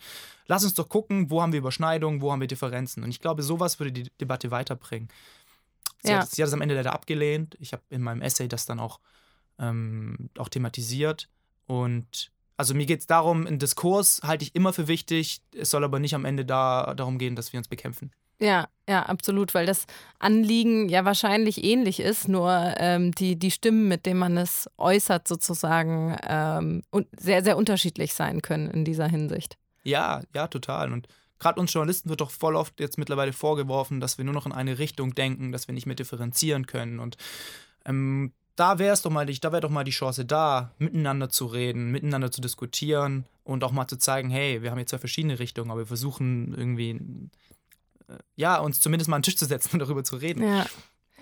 Lass 0.47 0.63
uns 0.63 0.73
doch 0.73 0.87
gucken, 0.87 1.29
wo 1.29 1.41
haben 1.41 1.51
wir 1.51 1.59
Überschneidungen, 1.59 2.21
wo 2.21 2.31
haben 2.31 2.39
wir 2.39 2.47
Differenzen. 2.47 3.03
Und 3.03 3.09
ich 3.09 3.19
glaube, 3.19 3.43
sowas 3.43 3.77
würde 3.77 3.91
die 3.91 4.09
Debatte 4.21 4.51
weiterbringen. 4.51 5.09
Sie, 6.01 6.11
ja. 6.11 6.19
hat, 6.19 6.31
sie 6.31 6.41
hat 6.43 6.47
es 6.47 6.53
am 6.53 6.61
Ende 6.61 6.75
leider 6.75 6.93
abgelehnt. 6.93 7.57
Ich 7.59 7.73
habe 7.73 7.83
in 7.89 8.01
meinem 8.01 8.21
Essay 8.21 8.47
das 8.47 8.65
dann 8.65 8.79
auch, 8.79 9.01
ähm, 9.59 10.29
auch 10.37 10.47
thematisiert. 10.47 11.27
Und 11.67 12.31
also 12.57 12.73
mir 12.73 12.85
geht 12.85 13.01
es 13.01 13.07
darum, 13.07 13.45
einen 13.45 13.59
Diskurs 13.59 14.21
halte 14.23 14.43
ich 14.43 14.55
immer 14.55 14.73
für 14.73 14.87
wichtig. 14.87 15.41
Es 15.55 15.69
soll 15.69 15.83
aber 15.83 15.99
nicht 15.99 16.15
am 16.15 16.25
Ende 16.25 16.45
da, 16.45 16.93
darum 16.95 17.17
gehen, 17.17 17.35
dass 17.35 17.53
wir 17.53 17.57
uns 17.57 17.67
bekämpfen. 17.67 18.11
Ja, 18.39 18.67
ja, 18.87 19.03
absolut, 19.03 19.53
weil 19.53 19.65
das 19.65 19.85
Anliegen 20.19 20.89
ja 20.89 21.05
wahrscheinlich 21.05 21.63
ähnlich 21.63 22.01
ist, 22.01 22.27
nur 22.27 22.73
ähm, 22.77 23.13
die, 23.13 23.37
die 23.37 23.51
Stimmen, 23.51 23.87
mit 23.87 24.05
denen 24.05 24.19
man 24.19 24.37
es 24.37 24.69
äußert, 24.77 25.27
sozusagen 25.27 26.17
ähm, 26.27 26.83
sehr, 27.17 27.43
sehr 27.43 27.55
unterschiedlich 27.55 28.13
sein 28.13 28.41
können 28.41 28.69
in 28.69 28.83
dieser 28.83 29.07
Hinsicht. 29.07 29.57
Ja, 29.83 30.21
ja, 30.33 30.47
total. 30.47 30.91
Und 30.91 31.07
gerade 31.39 31.61
uns 31.61 31.71
Journalisten 31.71 32.09
wird 32.09 32.21
doch 32.21 32.31
voll 32.31 32.55
oft 32.57 32.79
jetzt 32.81 32.97
mittlerweile 32.97 33.31
vorgeworfen, 33.31 34.01
dass 34.01 34.17
wir 34.17 34.25
nur 34.25 34.33
noch 34.33 34.45
in 34.45 34.51
eine 34.51 34.79
Richtung 34.79 35.15
denken, 35.15 35.53
dass 35.53 35.67
wir 35.67 35.73
nicht 35.73 35.85
mehr 35.85 35.95
differenzieren 35.95 36.65
können. 36.67 36.99
Und 36.99 37.15
ähm, 37.85 38.33
da 38.55 38.79
wäre 38.79 38.93
es 38.93 39.01
doch 39.01 39.11
mal, 39.11 39.25
da 39.25 39.51
wäre 39.51 39.61
doch 39.61 39.69
mal 39.69 39.83
die 39.83 39.91
Chance 39.91 40.25
da, 40.25 40.71
miteinander 40.77 41.29
zu 41.29 41.45
reden, 41.45 41.91
miteinander 41.91 42.31
zu 42.31 42.41
diskutieren 42.41 43.25
und 43.43 43.63
auch 43.63 43.71
mal 43.71 43.87
zu 43.87 43.97
zeigen, 43.97 44.29
hey, 44.29 44.61
wir 44.61 44.71
haben 44.71 44.79
jetzt 44.79 44.91
zwei 44.91 44.97
verschiedene 44.97 45.39
Richtungen, 45.39 45.71
aber 45.71 45.81
wir 45.81 45.87
versuchen 45.87 46.53
irgendwie, 46.55 46.91
äh, 48.07 48.17
ja, 48.35 48.57
uns 48.59 48.79
zumindest 48.81 49.09
mal 49.09 49.17
an 49.17 49.21
den 49.21 49.25
Tisch 49.25 49.37
zu 49.37 49.45
setzen 49.45 49.73
und 49.73 49.79
darüber 49.79 50.03
zu 50.03 50.15
reden. 50.15 50.43
Ja. 50.43 50.65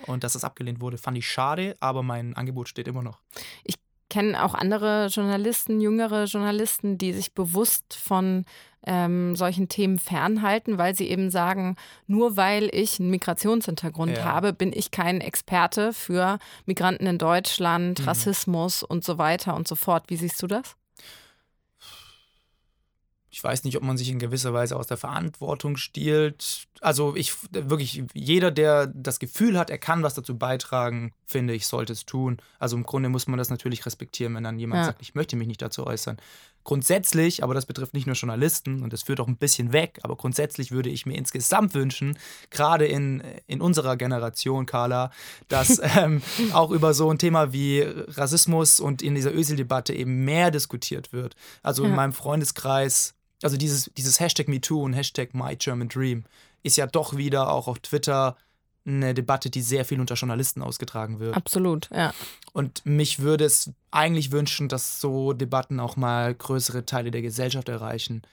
Und 0.06 0.24
dass 0.24 0.34
das 0.34 0.44
abgelehnt 0.44 0.82
wurde, 0.82 0.98
fand 0.98 1.18
ich 1.18 1.28
schade, 1.28 1.76
aber 1.80 2.04
mein 2.04 2.36
Angebot 2.36 2.68
steht 2.68 2.88
immer 2.88 3.02
noch. 3.02 3.20
Ich 3.64 3.76
kenne 4.14 4.44
auch 4.44 4.54
andere 4.54 5.08
Journalisten, 5.08 5.82
jüngere 5.82 6.26
Journalisten, 6.26 7.00
die 7.00 7.14
sich 7.14 7.34
bewusst 7.34 7.96
von 7.96 8.46
ähm, 8.86 9.36
solchen 9.36 9.70
Themen 9.70 9.98
fernhalten, 9.98 10.78
weil 10.78 10.94
sie 10.94 11.10
eben 11.10 11.32
sagen, 11.32 11.78
nur 12.06 12.38
weil 12.38 12.70
ich 12.72 13.00
einen 13.00 13.10
Migrationshintergrund 13.10 14.18
ja. 14.18 14.26
habe, 14.26 14.54
bin 14.54 14.72
ich 14.72 14.92
kein 14.92 15.20
Experte 15.20 15.94
für 15.94 16.38
Migranten 16.68 17.08
in 17.08 17.18
Deutschland, 17.18 18.02
mhm. 18.02 18.06
Rassismus 18.06 18.84
und 18.84 19.04
so 19.04 19.18
weiter 19.18 19.56
und 19.56 19.68
so 19.68 19.74
fort. 19.74 20.04
Wie 20.10 20.16
siehst 20.16 20.40
du 20.44 20.46
das? 20.46 20.76
Ich 23.34 23.44
weiß 23.44 23.64
nicht, 23.64 23.76
ob 23.78 23.84
man 23.84 23.98
sich 23.98 24.10
in 24.10 24.20
gewisser 24.20 24.54
Weise 24.54 24.76
aus 24.76 24.86
der 24.86 24.96
Verantwortung 24.96 25.76
stiehlt. 25.76 26.68
Also 26.82 27.16
ich 27.16 27.34
wirklich, 27.52 28.04
jeder, 28.14 28.52
der 28.52 28.86
das 28.86 29.18
Gefühl 29.18 29.58
hat, 29.58 29.72
er 29.72 29.80
kann 29.80 30.04
was 30.04 30.14
dazu 30.14 30.38
beitragen, 30.38 31.14
finde 31.26 31.56
ich, 31.56 31.66
sollte 31.66 31.94
es 31.94 32.06
tun. 32.06 32.38
Also 32.60 32.78
im 32.78 32.84
Grunde 32.84 33.10
muss 33.10 33.26
man 33.26 33.40
das 33.40 33.50
natürlich 33.50 33.88
respektieren, 33.88 34.36
wenn 34.36 34.44
dann 34.44 34.60
jemand 34.60 34.82
ja. 34.82 34.86
sagt, 34.86 35.02
ich 35.02 35.16
möchte 35.16 35.36
mich 35.36 35.48
nicht 35.48 35.64
dazu 35.64 35.88
äußern. 35.88 36.18
Grundsätzlich, 36.64 37.44
aber 37.44 37.56
das 37.56 37.66
betrifft 37.66 37.96
nicht 37.96 38.06
nur 38.06 38.16
Journalisten 38.16 38.84
und 38.84 38.94
das 38.94 39.02
führt 39.02 39.20
auch 39.20 39.28
ein 39.28 39.38
bisschen 39.38 39.74
weg, 39.74 40.00
aber 40.04 40.16
grundsätzlich 40.16 40.72
würde 40.72 40.92
ich 40.92 41.08
mir 41.08 41.18
insgesamt 41.18 41.74
wünschen, 41.74 42.20
gerade 42.52 42.86
in, 42.86 43.24
in 43.48 43.62
unserer 43.62 43.98
Generation, 43.98 44.68
Carla, 44.68 45.10
dass 45.48 45.82
ähm, 45.98 46.22
auch 46.54 46.70
über 46.70 46.94
so 46.94 47.10
ein 47.10 47.18
Thema 47.18 47.52
wie 47.52 47.82
Rassismus 47.82 48.80
und 48.80 49.02
in 49.02 49.16
dieser 49.16 49.34
Ösel-Debatte 49.34 49.96
eben 49.96 50.24
mehr 50.24 50.52
diskutiert 50.52 51.14
wird. 51.14 51.36
Also 51.64 51.82
ja. 51.82 51.90
in 51.90 51.96
meinem 51.96 52.14
Freundeskreis 52.14 53.16
also 53.44 53.58
dieses, 53.58 53.92
dieses 53.98 54.20
Hashtag 54.20 54.48
MeToo 54.48 54.84
und 54.84 54.94
Hashtag 54.94 55.34
MyGermanDream 55.34 56.24
ist 56.64 56.78
ja 56.78 56.88
doch 56.88 57.18
wieder 57.18 57.52
auch 57.52 57.68
auf 57.68 57.80
Twitter 57.80 58.38
eine 58.86 59.14
Debatte, 59.14 59.50
die 59.50 59.62
sehr 59.62 59.86
viel 59.86 60.00
unter 60.00 60.16
Journalisten 60.16 60.62
ausgetragen 60.62 61.20
wird. 61.20 61.36
Absolut, 61.36 61.90
ja. 61.92 62.14
Und 62.52 62.86
mich 62.86 63.20
würde 63.20 63.46
es 63.46 63.72
eigentlich 63.92 64.32
wünschen, 64.32 64.68
dass 64.68 65.00
so 65.00 65.34
Debatten 65.34 65.80
auch 65.80 65.96
mal 65.96 66.34
größere 66.34 66.86
Teile 66.86 67.12
der 67.12 67.22
Gesellschaft 67.22 67.70
erreichen. 67.70 68.24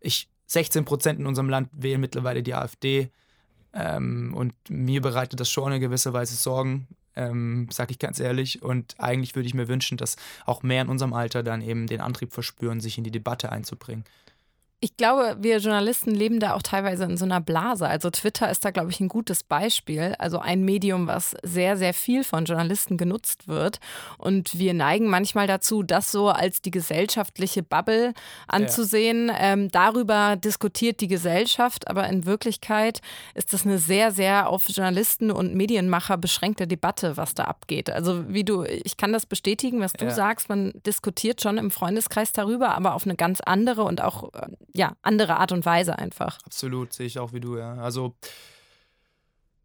Ich, 0.00 0.28
16 0.46 0.84
Prozent 0.84 1.20
in 1.20 1.26
unserem 1.26 1.50
Land 1.50 1.68
wählen 1.72 2.00
mittlerweile 2.00 2.42
die 2.42 2.54
AfD. 2.54 3.10
Ähm, 3.74 4.32
und 4.34 4.54
mir 4.70 5.02
bereitet 5.02 5.40
das 5.40 5.50
schon 5.50 5.72
in 5.72 5.80
gewisser 5.80 6.14
Weise 6.14 6.36
Sorgen, 6.36 6.88
ähm, 7.14 7.68
sag 7.70 7.90
ich 7.90 7.98
ganz 7.98 8.18
ehrlich. 8.18 8.62
Und 8.62 8.94
eigentlich 8.98 9.34
würde 9.34 9.46
ich 9.46 9.54
mir 9.54 9.68
wünschen, 9.68 9.98
dass 9.98 10.16
auch 10.46 10.62
mehr 10.62 10.82
in 10.82 10.88
unserem 10.88 11.12
Alter 11.12 11.42
dann 11.42 11.60
eben 11.60 11.86
den 11.86 12.00
Antrieb 12.00 12.32
verspüren, 12.32 12.80
sich 12.80 12.96
in 12.96 13.04
die 13.04 13.10
Debatte 13.10 13.52
einzubringen. 13.52 14.04
Ich 14.80 14.96
glaube, 14.96 15.38
wir 15.40 15.58
Journalisten 15.58 16.14
leben 16.14 16.38
da 16.38 16.54
auch 16.54 16.62
teilweise 16.62 17.02
in 17.02 17.16
so 17.16 17.24
einer 17.24 17.40
Blase. 17.40 17.88
Also 17.88 18.10
Twitter 18.10 18.48
ist 18.48 18.64
da, 18.64 18.70
glaube 18.70 18.90
ich, 18.90 19.00
ein 19.00 19.08
gutes 19.08 19.42
Beispiel. 19.42 20.14
Also 20.20 20.38
ein 20.38 20.64
Medium, 20.64 21.08
was 21.08 21.34
sehr, 21.42 21.76
sehr 21.76 21.92
viel 21.92 22.22
von 22.22 22.44
Journalisten 22.44 22.96
genutzt 22.96 23.48
wird. 23.48 23.80
Und 24.18 24.56
wir 24.56 24.74
neigen 24.74 25.10
manchmal 25.10 25.48
dazu, 25.48 25.82
das 25.82 26.12
so 26.12 26.28
als 26.28 26.62
die 26.62 26.70
gesellschaftliche 26.70 27.64
Bubble 27.64 28.14
anzusehen. 28.46 29.30
Ja. 29.30 29.34
Ähm, 29.40 29.68
darüber 29.68 30.36
diskutiert 30.36 31.00
die 31.00 31.08
Gesellschaft, 31.08 31.88
aber 31.88 32.08
in 32.08 32.24
Wirklichkeit 32.24 33.00
ist 33.34 33.52
das 33.52 33.66
eine 33.66 33.78
sehr, 33.78 34.12
sehr 34.12 34.48
auf 34.48 34.68
Journalisten 34.68 35.32
und 35.32 35.56
Medienmacher 35.56 36.16
beschränkte 36.18 36.68
Debatte, 36.68 37.16
was 37.16 37.34
da 37.34 37.44
abgeht. 37.46 37.90
Also 37.90 38.28
wie 38.28 38.44
du, 38.44 38.62
ich 38.62 38.96
kann 38.96 39.12
das 39.12 39.26
bestätigen, 39.26 39.80
was 39.80 39.92
du 39.92 40.04
ja. 40.04 40.12
sagst. 40.12 40.48
Man 40.48 40.72
diskutiert 40.86 41.42
schon 41.42 41.58
im 41.58 41.72
Freundeskreis 41.72 42.30
darüber, 42.30 42.76
aber 42.76 42.94
auf 42.94 43.06
eine 43.06 43.16
ganz 43.16 43.40
andere 43.40 43.82
und 43.82 44.00
auch 44.02 44.32
äh, 44.34 44.46
ja, 44.72 44.96
andere 45.02 45.36
Art 45.36 45.52
und 45.52 45.64
Weise 45.64 45.98
einfach. 45.98 46.38
Absolut, 46.44 46.92
sehe 46.92 47.06
ich 47.06 47.18
auch 47.18 47.32
wie 47.32 47.40
du, 47.40 47.56
ja. 47.56 47.74
Also 47.74 48.14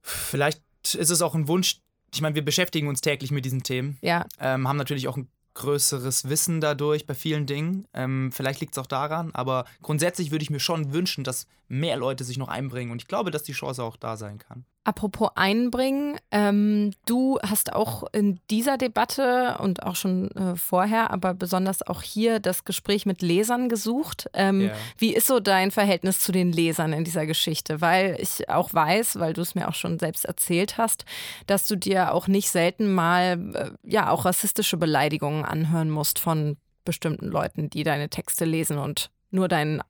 vielleicht 0.01 0.61
ist 0.93 1.09
es 1.09 1.21
auch 1.21 1.35
ein 1.35 1.47
Wunsch, 1.47 1.81
ich 2.13 2.21
meine, 2.21 2.35
wir 2.35 2.45
beschäftigen 2.45 2.87
uns 2.87 3.01
täglich 3.01 3.31
mit 3.31 3.45
diesen 3.45 3.63
Themen. 3.63 3.97
Ja. 4.01 4.25
Ähm, 4.39 4.67
haben 4.67 4.77
natürlich 4.77 5.07
auch 5.07 5.17
ein 5.17 5.29
größeres 5.55 6.29
Wissen 6.29 6.61
dadurch 6.61 7.05
bei 7.05 7.13
vielen 7.13 7.45
Dingen. 7.45 7.87
Ähm, 7.93 8.31
vielleicht 8.31 8.59
liegt 8.59 8.73
es 8.73 8.77
auch 8.77 8.87
daran, 8.87 9.31
aber 9.33 9.65
grundsätzlich 9.81 10.31
würde 10.31 10.43
ich 10.43 10.49
mir 10.49 10.59
schon 10.59 10.93
wünschen, 10.93 11.23
dass 11.23 11.47
mehr 11.67 11.97
Leute 11.97 12.23
sich 12.23 12.37
noch 12.37 12.47
einbringen 12.47 12.91
und 12.91 13.01
ich 13.01 13.07
glaube, 13.07 13.31
dass 13.31 13.43
die 13.43 13.53
Chance 13.53 13.83
auch 13.83 13.97
da 13.97 14.17
sein 14.17 14.37
kann. 14.39 14.65
Apropos 14.85 15.29
einbringen, 15.35 16.17
ähm, 16.31 16.91
du 17.05 17.39
hast 17.41 17.71
auch 17.71 18.03
in 18.11 18.41
dieser 18.49 18.77
Debatte 18.77 19.57
und 19.59 19.81
auch 19.83 19.95
schon 19.95 20.29
äh, 20.31 20.57
vorher, 20.57 21.09
aber 21.11 21.33
besonders 21.33 21.87
auch 21.87 22.01
hier 22.01 22.41
das 22.41 22.65
Gespräch 22.65 23.05
mit 23.05 23.21
Lesern 23.21 23.69
gesucht. 23.69 24.29
Ähm, 24.33 24.59
yeah. 24.59 24.75
Wie 24.97 25.15
ist 25.15 25.27
so 25.27 25.39
dein 25.39 25.71
Verhältnis 25.71 26.19
zu 26.19 26.33
den 26.33 26.51
Lesern 26.51 26.91
in 26.91 27.05
dieser 27.05 27.25
Geschichte? 27.25 27.79
Weil 27.79 28.17
ich 28.19 28.49
auch 28.49 28.73
weiß, 28.73 29.19
weil 29.19 29.31
du 29.31 29.41
es 29.41 29.55
mir 29.55 29.69
auch 29.69 29.73
schon 29.73 29.99
selbst 29.99 30.25
erzählt 30.25 30.77
hast, 30.77 31.05
dass 31.47 31.65
du 31.65 31.77
dir 31.77 32.13
auch 32.13 32.27
nicht 32.27 32.49
selten 32.49 32.91
mal 32.91 33.39
äh, 33.55 33.71
ja 33.89 34.09
auch 34.09 34.25
rassistische 34.25 34.75
Beleidigungen 34.75 35.45
anhören 35.45 35.89
musst 35.89 36.19
von 36.19 36.57
bestimmten 36.83 37.27
Leuten, 37.27 37.69
die 37.69 37.83
deine 37.83 38.09
Texte 38.09 38.43
lesen 38.43 38.77
und 38.77 39.11
nur 39.31 39.47
deinen 39.47 39.81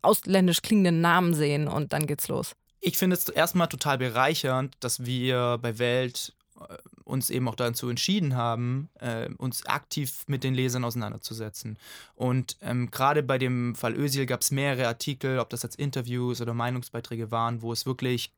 ausländisch 0.00 0.62
klingenden 0.62 1.02
Namen 1.02 1.34
sehen 1.34 1.68
und 1.68 1.92
dann 1.92 2.06
geht's 2.06 2.28
los 2.28 2.54
ich 2.80 2.98
finde 2.98 3.16
es 3.16 3.28
erstmal 3.28 3.68
total 3.68 3.98
bereichernd, 3.98 4.76
dass 4.80 5.04
wir 5.04 5.58
bei 5.60 5.78
Welt 5.78 6.34
äh, 6.60 6.76
uns 7.04 7.30
eben 7.30 7.48
auch 7.48 7.54
dazu 7.54 7.88
entschieden 7.88 8.36
haben, 8.36 8.90
äh, 9.00 9.28
uns 9.38 9.64
aktiv 9.66 10.24
mit 10.26 10.44
den 10.44 10.54
Lesern 10.54 10.84
auseinanderzusetzen. 10.84 11.78
Und 12.14 12.56
ähm, 12.60 12.90
gerade 12.90 13.22
bei 13.22 13.38
dem 13.38 13.74
Fall 13.74 13.94
Özil 13.94 14.26
gab 14.26 14.42
es 14.42 14.50
mehrere 14.50 14.86
Artikel, 14.86 15.38
ob 15.38 15.48
das 15.50 15.62
jetzt 15.62 15.76
Interviews 15.76 16.40
oder 16.40 16.54
Meinungsbeiträge 16.54 17.30
waren, 17.30 17.62
wo 17.62 17.72
es 17.72 17.86
wirklich 17.86 18.32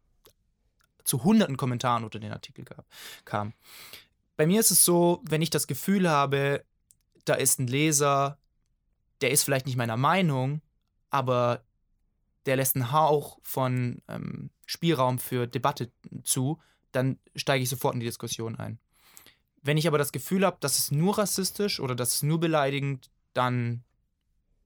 zu 1.05 1.25
hunderten 1.25 1.57
Kommentaren 1.57 2.05
unter 2.05 2.21
den 2.21 2.33
Artikel 2.33 2.65
gab, 2.65 2.87
kam. 3.25 3.53
Bei 4.37 4.47
mir 4.47 4.61
ist 4.61 4.71
es 4.71 4.85
so, 4.85 5.21
wenn 5.25 5.43
ich 5.43 5.51
das 5.51 5.67
Gefühl 5.67 6.09
habe, 6.09 6.65
da 7.25 7.35
ist 7.35 7.59
ein 7.59 7.67
Leser, 7.67 8.39
der 9.21 9.31
ist 9.31 9.43
vielleicht 9.43 9.67
nicht 9.67 9.77
meiner 9.77 9.97
Meinung, 9.97 10.63
aber 11.11 11.63
der 12.47 12.57
lässt 12.57 12.77
einen 12.77 12.93
Hauch 12.93 13.39
von 13.43 14.03
ähm, 14.09 14.51
Spielraum 14.67 15.19
für 15.19 15.47
Debatte 15.47 15.93
zu, 16.25 16.59
dann 16.93 17.19
steige 17.37 17.63
ich 17.63 17.69
sofort 17.69 17.95
in 17.95 18.01
die 18.01 18.07
Diskussion 18.07 18.57
ein. 18.57 18.79
Wenn 19.63 19.77
ich 19.77 19.87
aber 19.87 19.99
das 19.99 20.13
Gefühl 20.13 20.47
habe, 20.47 20.57
das 20.61 20.79
ist 20.79 20.93
nur 20.93 21.19
rassistisch 21.19 21.81
oder 21.81 21.95
das 21.95 22.17
ist 22.17 22.23
nur 22.23 22.41
beleidigend, 22.41 23.11
dann 23.35 23.85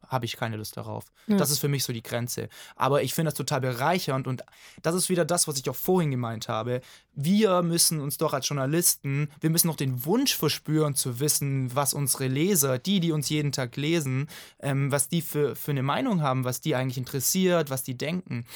habe 0.09 0.25
ich 0.25 0.37
keine 0.37 0.57
Lust 0.57 0.77
darauf. 0.77 1.05
Ja. 1.27 1.37
Das 1.37 1.51
ist 1.51 1.59
für 1.59 1.69
mich 1.69 1.85
so 1.85 1.93
die 1.93 2.03
Grenze. 2.03 2.49
Aber 2.77 3.03
ich 3.03 3.14
finde 3.14 3.31
das 3.31 3.38
total 3.38 3.61
bereichernd 3.61 4.27
und 4.27 4.43
das 4.83 4.95
ist 4.95 5.09
wieder 5.09 5.25
das, 5.25 5.49
was 5.49 5.59
ich 5.59 5.69
auch 5.71 5.77
vorhin 5.77 6.11
gemeint 6.11 6.49
habe. 6.49 6.81
Wir 7.14 7.62
müssen 7.62 8.01
uns 8.01 8.19
doch 8.19 8.33
als 8.33 8.49
Journalisten, 8.49 9.31
wir 9.40 9.51
müssen 9.51 9.69
noch 9.69 9.77
den 9.77 10.05
Wunsch 10.05 10.37
verspüren 10.37 10.95
zu 10.95 11.21
wissen, 11.21 11.75
was 11.75 11.95
unsere 11.95 12.27
Leser, 12.27 12.79
die, 12.79 13.01
die 13.01 13.12
uns 13.12 13.29
jeden 13.29 13.53
Tag 13.53 13.77
lesen, 13.77 14.29
ähm, 14.61 14.90
was 14.90 15.09
die 15.09 15.23
für, 15.23 15.55
für 15.57 15.71
eine 15.71 15.83
Meinung 15.83 16.23
haben, 16.23 16.45
was 16.45 16.61
die 16.61 16.75
eigentlich 16.75 16.99
interessiert, 16.99 17.71
was 17.71 17.83
die 17.83 17.97
denken. 17.97 18.47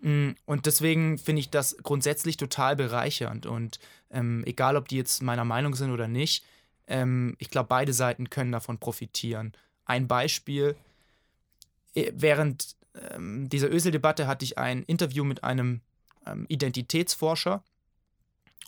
Mm, 0.00 0.30
und 0.46 0.66
deswegen 0.66 1.18
finde 1.18 1.40
ich 1.40 1.50
das 1.50 1.76
grundsätzlich 1.82 2.36
total 2.36 2.76
bereichernd 2.76 3.46
und 3.46 3.78
ähm, 4.10 4.42
egal, 4.46 4.76
ob 4.76 4.88
die 4.88 4.96
jetzt 4.96 5.22
meiner 5.22 5.44
Meinung 5.44 5.74
sind 5.74 5.90
oder 5.90 6.08
nicht, 6.08 6.44
ähm, 6.86 7.36
ich 7.38 7.50
glaube, 7.50 7.68
beide 7.68 7.92
Seiten 7.92 8.28
können 8.28 8.52
davon 8.52 8.78
profitieren. 8.78 9.52
Ein 9.84 10.08
Beispiel, 10.08 10.76
während 11.94 12.76
ähm, 12.94 13.48
dieser 13.48 13.70
Ösel-Debatte 13.70 14.26
hatte 14.26 14.44
ich 14.44 14.58
ein 14.58 14.82
Interview 14.84 15.24
mit 15.24 15.44
einem 15.44 15.80
ähm, 16.26 16.46
Identitätsforscher 16.48 17.62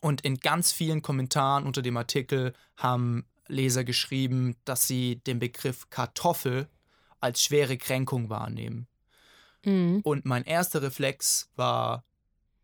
und 0.00 0.22
in 0.22 0.38
ganz 0.38 0.72
vielen 0.72 1.02
Kommentaren 1.02 1.64
unter 1.64 1.82
dem 1.82 1.96
Artikel 1.96 2.54
haben 2.76 3.24
Leser 3.46 3.85
geschrieben, 3.85 4.56
dass 4.64 4.87
sie 4.87 5.16
den 5.16 5.38
Begriff 5.38 5.90
Kartoffel 5.90 6.68
als 7.20 7.42
schwere 7.42 7.76
Kränkung 7.76 8.28
wahrnehmen. 8.28 8.88
Mhm. 9.64 10.00
Und 10.02 10.24
mein 10.24 10.44
erster 10.44 10.82
Reflex 10.82 11.50
war, 11.54 12.04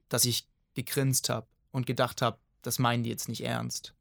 dass 0.09 0.25
ich 0.25 0.49
gegrinst 0.75 1.29
habe 1.29 1.47
und 1.71 1.87
gedacht 1.87 2.23
habe, 2.23 2.39
das 2.63 2.79
meinen 2.79 3.05
die 3.05 3.11
jetzt 3.11 3.29
nicht 3.29 3.45
ernst. 3.45 3.95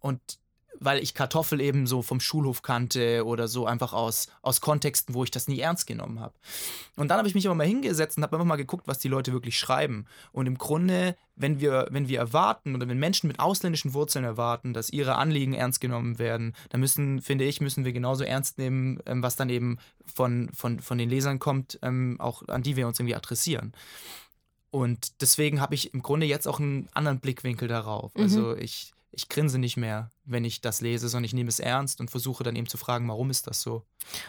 Und 0.00 0.39
weil 0.80 1.02
ich 1.02 1.14
Kartoffel 1.14 1.60
eben 1.60 1.86
so 1.86 2.02
vom 2.02 2.20
Schulhof 2.20 2.62
kannte 2.62 3.24
oder 3.24 3.46
so 3.48 3.66
einfach 3.66 3.92
aus, 3.92 4.28
aus 4.42 4.60
Kontexten, 4.60 5.14
wo 5.14 5.22
ich 5.22 5.30
das 5.30 5.46
nie 5.46 5.60
ernst 5.60 5.86
genommen 5.86 6.20
habe. 6.20 6.34
Und 6.96 7.08
dann 7.08 7.18
habe 7.18 7.28
ich 7.28 7.34
mich 7.34 7.46
aber 7.46 7.54
mal 7.54 7.66
hingesetzt 7.66 8.16
und 8.16 8.22
habe 8.24 8.36
einfach 8.36 8.46
mal 8.46 8.56
geguckt, 8.56 8.88
was 8.88 8.98
die 8.98 9.08
Leute 9.08 9.32
wirklich 9.32 9.58
schreiben. 9.58 10.06
Und 10.32 10.46
im 10.46 10.56
Grunde, 10.58 11.16
wenn 11.36 11.60
wir, 11.60 11.86
wenn 11.90 12.08
wir 12.08 12.18
erwarten 12.18 12.74
oder 12.74 12.88
wenn 12.88 12.98
Menschen 12.98 13.28
mit 13.28 13.38
ausländischen 13.38 13.92
Wurzeln 13.92 14.24
erwarten, 14.24 14.72
dass 14.72 14.90
ihre 14.90 15.16
Anliegen 15.16 15.52
ernst 15.52 15.80
genommen 15.80 16.18
werden, 16.18 16.54
dann 16.70 16.80
müssen, 16.80 17.20
finde 17.20 17.44
ich, 17.44 17.60
müssen 17.60 17.84
wir 17.84 17.92
genauso 17.92 18.24
ernst 18.24 18.58
nehmen, 18.58 19.00
ähm, 19.06 19.22
was 19.22 19.36
dann 19.36 19.50
eben 19.50 19.78
von, 20.06 20.48
von, 20.54 20.80
von 20.80 20.98
den 20.98 21.10
Lesern 21.10 21.38
kommt, 21.38 21.78
ähm, 21.82 22.16
auch 22.18 22.48
an 22.48 22.62
die 22.62 22.76
wir 22.76 22.88
uns 22.88 22.98
irgendwie 22.98 23.14
adressieren. 23.14 23.74
Und 24.70 25.20
deswegen 25.20 25.60
habe 25.60 25.74
ich 25.74 25.92
im 25.92 26.00
Grunde 26.00 26.26
jetzt 26.26 26.46
auch 26.46 26.60
einen 26.60 26.88
anderen 26.94 27.18
Blickwinkel 27.20 27.68
darauf. 27.68 28.14
Mhm. 28.14 28.22
Also 28.22 28.56
ich 28.56 28.92
ich 29.12 29.28
grinse 29.28 29.58
nicht 29.58 29.76
mehr, 29.76 30.12
wenn 30.24 30.44
ich 30.44 30.60
das 30.60 30.80
lese, 30.80 31.08
sondern 31.08 31.24
ich 31.24 31.34
nehme 31.34 31.48
es 31.48 31.58
ernst 31.58 32.00
und 32.00 32.10
versuche 32.10 32.44
dann 32.44 32.54
eben 32.54 32.68
zu 32.68 32.76
fragen, 32.76 33.08
warum 33.08 33.30
ist 33.30 33.46
das 33.46 33.60
so? 33.60 33.84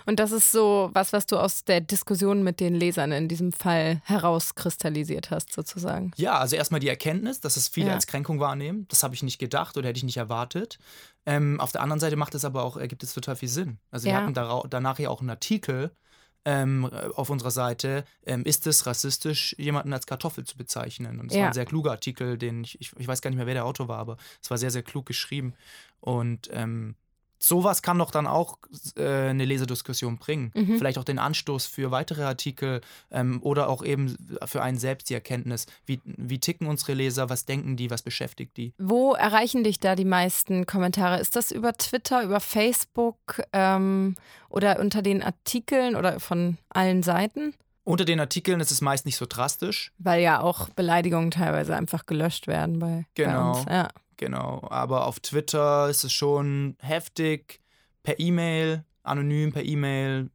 Und 0.06 0.20
das 0.20 0.32
ist 0.32 0.52
so 0.52 0.90
was, 0.94 1.14
was 1.14 1.26
du 1.28 1.38
aus 1.38 1.64
der 1.64 1.82
Diskussion 1.82 2.44
mit 2.44 2.60
den 2.60 2.74
Lesern 2.74 3.12
in 3.12 3.28
diesem 3.28 3.52
Fall 3.52 4.02
herauskristallisiert 4.06 5.30
hast, 5.30 5.54
sozusagen. 5.54 6.12
Ja, 6.16 6.40
also 6.40 6.56
erstmal 6.56 6.80
die 6.80 6.90
Erkenntnis, 6.90 7.40
dass 7.40 7.58
es 7.58 7.68
viele 7.68 7.88
ja. 7.88 7.94
als 7.94 8.08
Kränkung 8.08 8.40
wahrnehmen. 8.40 8.88
Das 8.90 9.04
habe 9.04 9.14
ich 9.14 9.24
nicht 9.24 9.38
gedacht 9.38 9.78
oder 9.78 9.90
hätte 9.90 9.98
ich 9.98 10.04
nicht 10.04 10.18
erwartet. 10.18 10.80
Ähm, 11.26 11.60
auf 11.60 11.72
der 11.72 11.82
anderen 11.82 12.00
Seite 12.00 12.16
macht 12.16 12.34
es 12.34 12.46
aber 12.46 12.64
auch, 12.64 12.78
ergibt 12.78 13.04
es 13.04 13.14
total 13.14 13.36
viel 13.36 13.50
Sinn. 13.50 13.78
Also 13.92 14.06
wir 14.06 14.16
hatten 14.16 14.34
danach 14.34 14.98
ja 14.98 15.10
auch 15.10 15.22
einen 15.22 15.30
Artikel, 15.30 15.92
ähm, 16.46 16.86
auf 16.86 17.30
unserer 17.30 17.52
Seite, 17.52 18.04
ähm, 18.26 18.44
ist 18.44 18.66
es 18.68 18.86
rassistisch, 18.86 19.56
jemanden 19.58 19.94
als 19.94 20.06
Kartoffel 20.06 20.44
zu 20.44 20.58
bezeichnen. 20.58 21.20
Und 21.20 21.32
es 21.32 21.36
ja. 21.36 21.42
war 21.42 21.48
ein 21.50 21.54
sehr 21.54 21.66
kluger 21.66 21.92
Artikel, 21.92 22.38
den 22.38 22.64
ich, 22.64 22.80
ich, 22.82 22.92
ich, 22.98 23.08
weiß 23.08 23.22
gar 23.22 23.30
nicht 23.30 23.38
mehr, 23.38 23.46
wer 23.46 23.54
der 23.54 23.66
Autor 23.66 23.88
war, 23.88 24.00
aber 24.00 24.18
es 24.42 24.50
war 24.50 24.58
sehr, 24.58 24.72
sehr 24.72 24.84
klug 24.84 25.06
geschrieben. 25.06 25.54
Und 26.00 26.50
ähm, 26.52 26.96
sowas 27.42 27.82
kann 27.82 27.98
doch 27.98 28.12
dann 28.12 28.28
auch 28.28 28.58
äh, 28.96 29.30
eine 29.30 29.46
Leserdiskussion 29.46 30.18
bringen. 30.18 30.52
Mhm. 30.56 30.78
Vielleicht 30.78 30.98
auch 30.98 31.04
den 31.04 31.20
Anstoß 31.20 31.66
für 31.66 31.92
weitere 31.92 32.24
Artikel 32.24 32.82
ähm, 33.10 33.40
oder 33.42 33.68
auch 33.68 33.84
eben 33.84 34.16
für 34.46 34.62
einen 34.62 34.78
selbst 34.78 35.10
die 35.10 35.14
Erkenntnis. 35.14 35.66
Wie, 35.86 36.00
wie 36.06 36.40
ticken 36.40 36.68
unsere 36.68 36.94
Leser? 36.94 37.30
Was 37.30 37.46
denken 37.46 37.76
die? 37.78 37.90
Was 37.90 38.04
beschäftigt 38.04 38.58
die? 38.58 38.74
Wo 38.78 39.14
erreichen 39.14 39.64
dich 39.64 39.80
da 39.80 39.96
die 39.96 40.06
meisten 40.06 40.66
Kommentare? 40.66 41.20
Ist 41.20 41.36
das 41.36 41.52
über 41.52 41.74
Twitter, 41.74 42.24
über 42.24 42.40
Facebook 42.40 43.42
ähm, 43.54 44.16
oder 44.50 44.80
unter 44.80 45.02
den 45.02 45.24
Artikeln 45.24 45.96
oder 45.96 46.20
von 46.20 46.58
allen 46.70 47.04
Seiten? 47.04 47.56
Unter 47.84 48.06
den 48.06 48.20
Artikeln 48.20 48.60
ist 48.60 48.70
es 48.70 48.82
meist 48.82 49.06
nicht 49.06 49.18
so 49.18 49.26
drastisch. 49.28 49.92
Weil 49.98 50.22
ja 50.22 50.40
auch 50.42 50.70
Beleidigungen 50.70 51.32
teilweise 51.32 51.76
einfach 51.76 52.06
gelöscht 52.06 52.46
werden 52.46 52.78
bei, 52.78 53.06
genau. 53.16 53.54
bei 53.54 53.60
uns. 53.60 53.66
Ja. 53.68 53.90
Genau, 54.22 54.68
aber 54.70 55.08
auf 55.08 55.20
Twitter 55.20 55.90
ist 55.90 56.04
es 56.04 56.14
schon 56.14 56.78
heftig, 56.80 57.60
per 58.04 58.20
E-Mail, 58.20 58.86
anonym 59.02 59.52
per 59.52 59.66
E-Mail, 59.66 60.30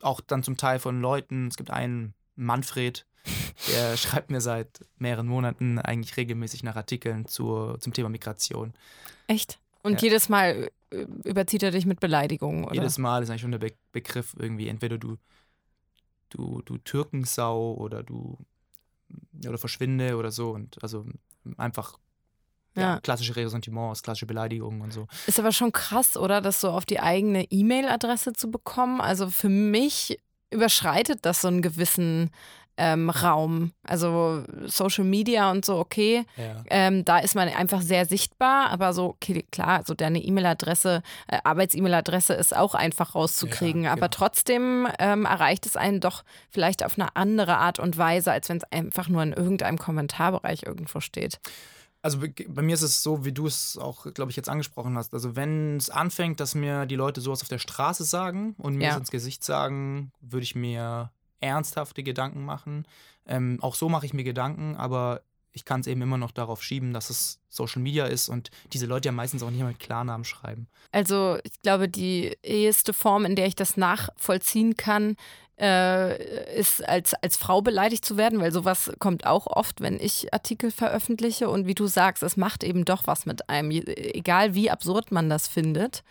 auch 0.00 0.20
dann 0.20 0.44
zum 0.44 0.56
Teil 0.56 0.78
von 0.78 1.00
Leuten. 1.00 1.48
Es 1.48 1.56
gibt 1.56 1.72
einen 1.72 2.14
Manfred, 2.36 3.06
der 3.72 3.96
schreibt 3.96 4.30
mir 4.30 4.40
seit 4.40 4.86
mehreren 4.98 5.26
Monaten 5.26 5.80
eigentlich 5.80 6.16
regelmäßig 6.16 6.62
nach 6.62 6.76
Artikeln 6.76 7.26
zur, 7.26 7.80
zum 7.80 7.92
Thema 7.92 8.08
Migration. 8.08 8.72
Echt? 9.26 9.58
Und 9.82 9.94
ja. 9.94 9.98
jedes 10.02 10.28
Mal 10.28 10.70
äh, 10.90 11.06
überzieht 11.24 11.64
er 11.64 11.72
dich 11.72 11.86
mit 11.86 11.98
Beleidigungen, 11.98 12.66
oder? 12.66 12.74
Jedes 12.74 12.98
Mal 12.98 13.24
ist 13.24 13.30
eigentlich 13.30 13.40
schon 13.40 13.50
der 13.50 13.58
Be 13.58 13.72
Begriff 13.90 14.36
irgendwie, 14.38 14.68
entweder 14.68 14.96
du, 14.96 15.16
du, 16.28 16.62
du 16.62 16.78
Türkensau 16.78 17.74
oder 17.74 18.04
du 18.04 18.38
oder 19.44 19.58
verschwinde 19.58 20.16
oder 20.16 20.30
so. 20.30 20.50
Und 20.52 20.80
also 20.84 21.04
einfach 21.56 21.98
ja. 22.76 23.00
klassische 23.00 23.34
Ressentiments, 23.36 24.02
klassische 24.02 24.26
Beleidigungen 24.26 24.80
und 24.82 24.92
so. 24.92 25.06
Ist 25.26 25.38
aber 25.38 25.52
schon 25.52 25.72
krass, 25.72 26.16
oder, 26.16 26.40
das 26.40 26.60
so 26.60 26.70
auf 26.70 26.84
die 26.84 27.00
eigene 27.00 27.44
E-Mail-Adresse 27.44 28.32
zu 28.32 28.50
bekommen. 28.50 29.00
Also 29.00 29.30
für 29.30 29.48
mich 29.48 30.18
überschreitet 30.50 31.20
das 31.22 31.42
so 31.42 31.48
einen 31.48 31.62
gewissen 31.62 32.30
ähm, 32.78 33.10
Raum. 33.10 33.72
Also 33.82 34.44
Social 34.66 35.04
Media 35.04 35.50
und 35.50 35.64
so, 35.64 35.78
okay, 35.78 36.24
ja. 36.36 36.62
ähm, 36.70 37.04
da 37.04 37.18
ist 37.18 37.34
man 37.34 37.48
einfach 37.48 37.82
sehr 37.82 38.06
sichtbar, 38.06 38.70
aber 38.70 38.92
so, 38.92 39.06
okay, 39.06 39.44
klar, 39.50 39.82
so 39.84 39.94
deine 39.94 40.20
E-Mail-Adresse, 40.20 41.02
äh, 41.26 41.38
Arbeits-E-Mail-Adresse 41.42 42.34
ist 42.34 42.56
auch 42.56 42.74
einfach 42.74 43.14
rauszukriegen, 43.14 43.84
ja, 43.84 43.90
aber 43.90 44.08
genau. 44.08 44.16
trotzdem 44.16 44.88
ähm, 44.98 45.24
erreicht 45.24 45.66
es 45.66 45.76
einen 45.76 46.00
doch 46.00 46.22
vielleicht 46.50 46.84
auf 46.84 46.98
eine 46.98 47.16
andere 47.16 47.58
Art 47.58 47.80
und 47.80 47.98
Weise, 47.98 48.30
als 48.30 48.48
wenn 48.48 48.58
es 48.58 48.64
einfach 48.70 49.08
nur 49.08 49.22
in 49.24 49.32
irgendeinem 49.32 49.78
Kommentarbereich 49.78 50.62
irgendwo 50.62 51.00
steht. 51.00 51.40
Also 52.08 52.26
bei 52.48 52.62
mir 52.62 52.72
ist 52.72 52.80
es 52.80 53.02
so, 53.02 53.26
wie 53.26 53.32
du 53.32 53.46
es 53.46 53.76
auch, 53.76 54.06
glaube 54.14 54.30
ich, 54.30 54.36
jetzt 54.38 54.48
angesprochen 54.48 54.96
hast. 54.96 55.12
Also 55.12 55.36
wenn 55.36 55.76
es 55.76 55.90
anfängt, 55.90 56.40
dass 56.40 56.54
mir 56.54 56.86
die 56.86 56.96
Leute 56.96 57.20
sowas 57.20 57.42
auf 57.42 57.48
der 57.48 57.58
Straße 57.58 58.02
sagen 58.04 58.54
und 58.56 58.76
mir 58.76 58.88
ja. 58.88 58.96
ins 58.96 59.10
Gesicht 59.10 59.44
sagen, 59.44 60.10
würde 60.22 60.44
ich 60.44 60.54
mir 60.54 61.12
ernsthafte 61.40 62.02
Gedanken 62.02 62.46
machen. 62.46 62.86
Ähm, 63.26 63.58
auch 63.60 63.74
so 63.74 63.90
mache 63.90 64.06
ich 64.06 64.14
mir 64.14 64.24
Gedanken, 64.24 64.74
aber 64.76 65.20
ich 65.52 65.66
kann 65.66 65.80
es 65.80 65.86
eben 65.86 66.00
immer 66.00 66.16
noch 66.16 66.30
darauf 66.30 66.62
schieben, 66.62 66.94
dass 66.94 67.10
es 67.10 67.40
Social 67.50 67.82
Media 67.82 68.06
ist 68.06 68.30
und 68.30 68.50
diese 68.72 68.86
Leute 68.86 69.08
ja 69.08 69.12
meistens 69.12 69.42
auch 69.42 69.50
nicht 69.50 69.62
mit 69.62 69.78
Klarnamen 69.78 70.24
schreiben. 70.24 70.66
Also 70.92 71.36
ich 71.42 71.60
glaube, 71.60 71.90
die 71.90 72.38
eheste 72.42 72.94
Form, 72.94 73.26
in 73.26 73.36
der 73.36 73.46
ich 73.46 73.54
das 73.54 73.76
nachvollziehen 73.76 74.78
kann, 74.78 75.16
äh, 75.60 76.54
ist, 76.54 76.86
als, 76.86 77.14
als 77.14 77.36
Frau 77.36 77.62
beleidigt 77.62 78.04
zu 78.04 78.16
werden, 78.16 78.40
weil 78.40 78.52
sowas 78.52 78.92
kommt 78.98 79.26
auch 79.26 79.46
oft, 79.46 79.80
wenn 79.80 79.98
ich 80.00 80.32
Artikel 80.32 80.70
veröffentliche. 80.70 81.48
Und 81.48 81.66
wie 81.66 81.74
du 81.74 81.86
sagst, 81.86 82.22
es 82.22 82.36
macht 82.36 82.62
eben 82.64 82.84
doch 82.84 83.06
was 83.06 83.26
mit 83.26 83.48
einem, 83.48 83.70
egal 83.70 84.54
wie 84.54 84.70
absurd 84.70 85.10
man 85.12 85.28
das 85.28 85.48
findet. 85.48 86.04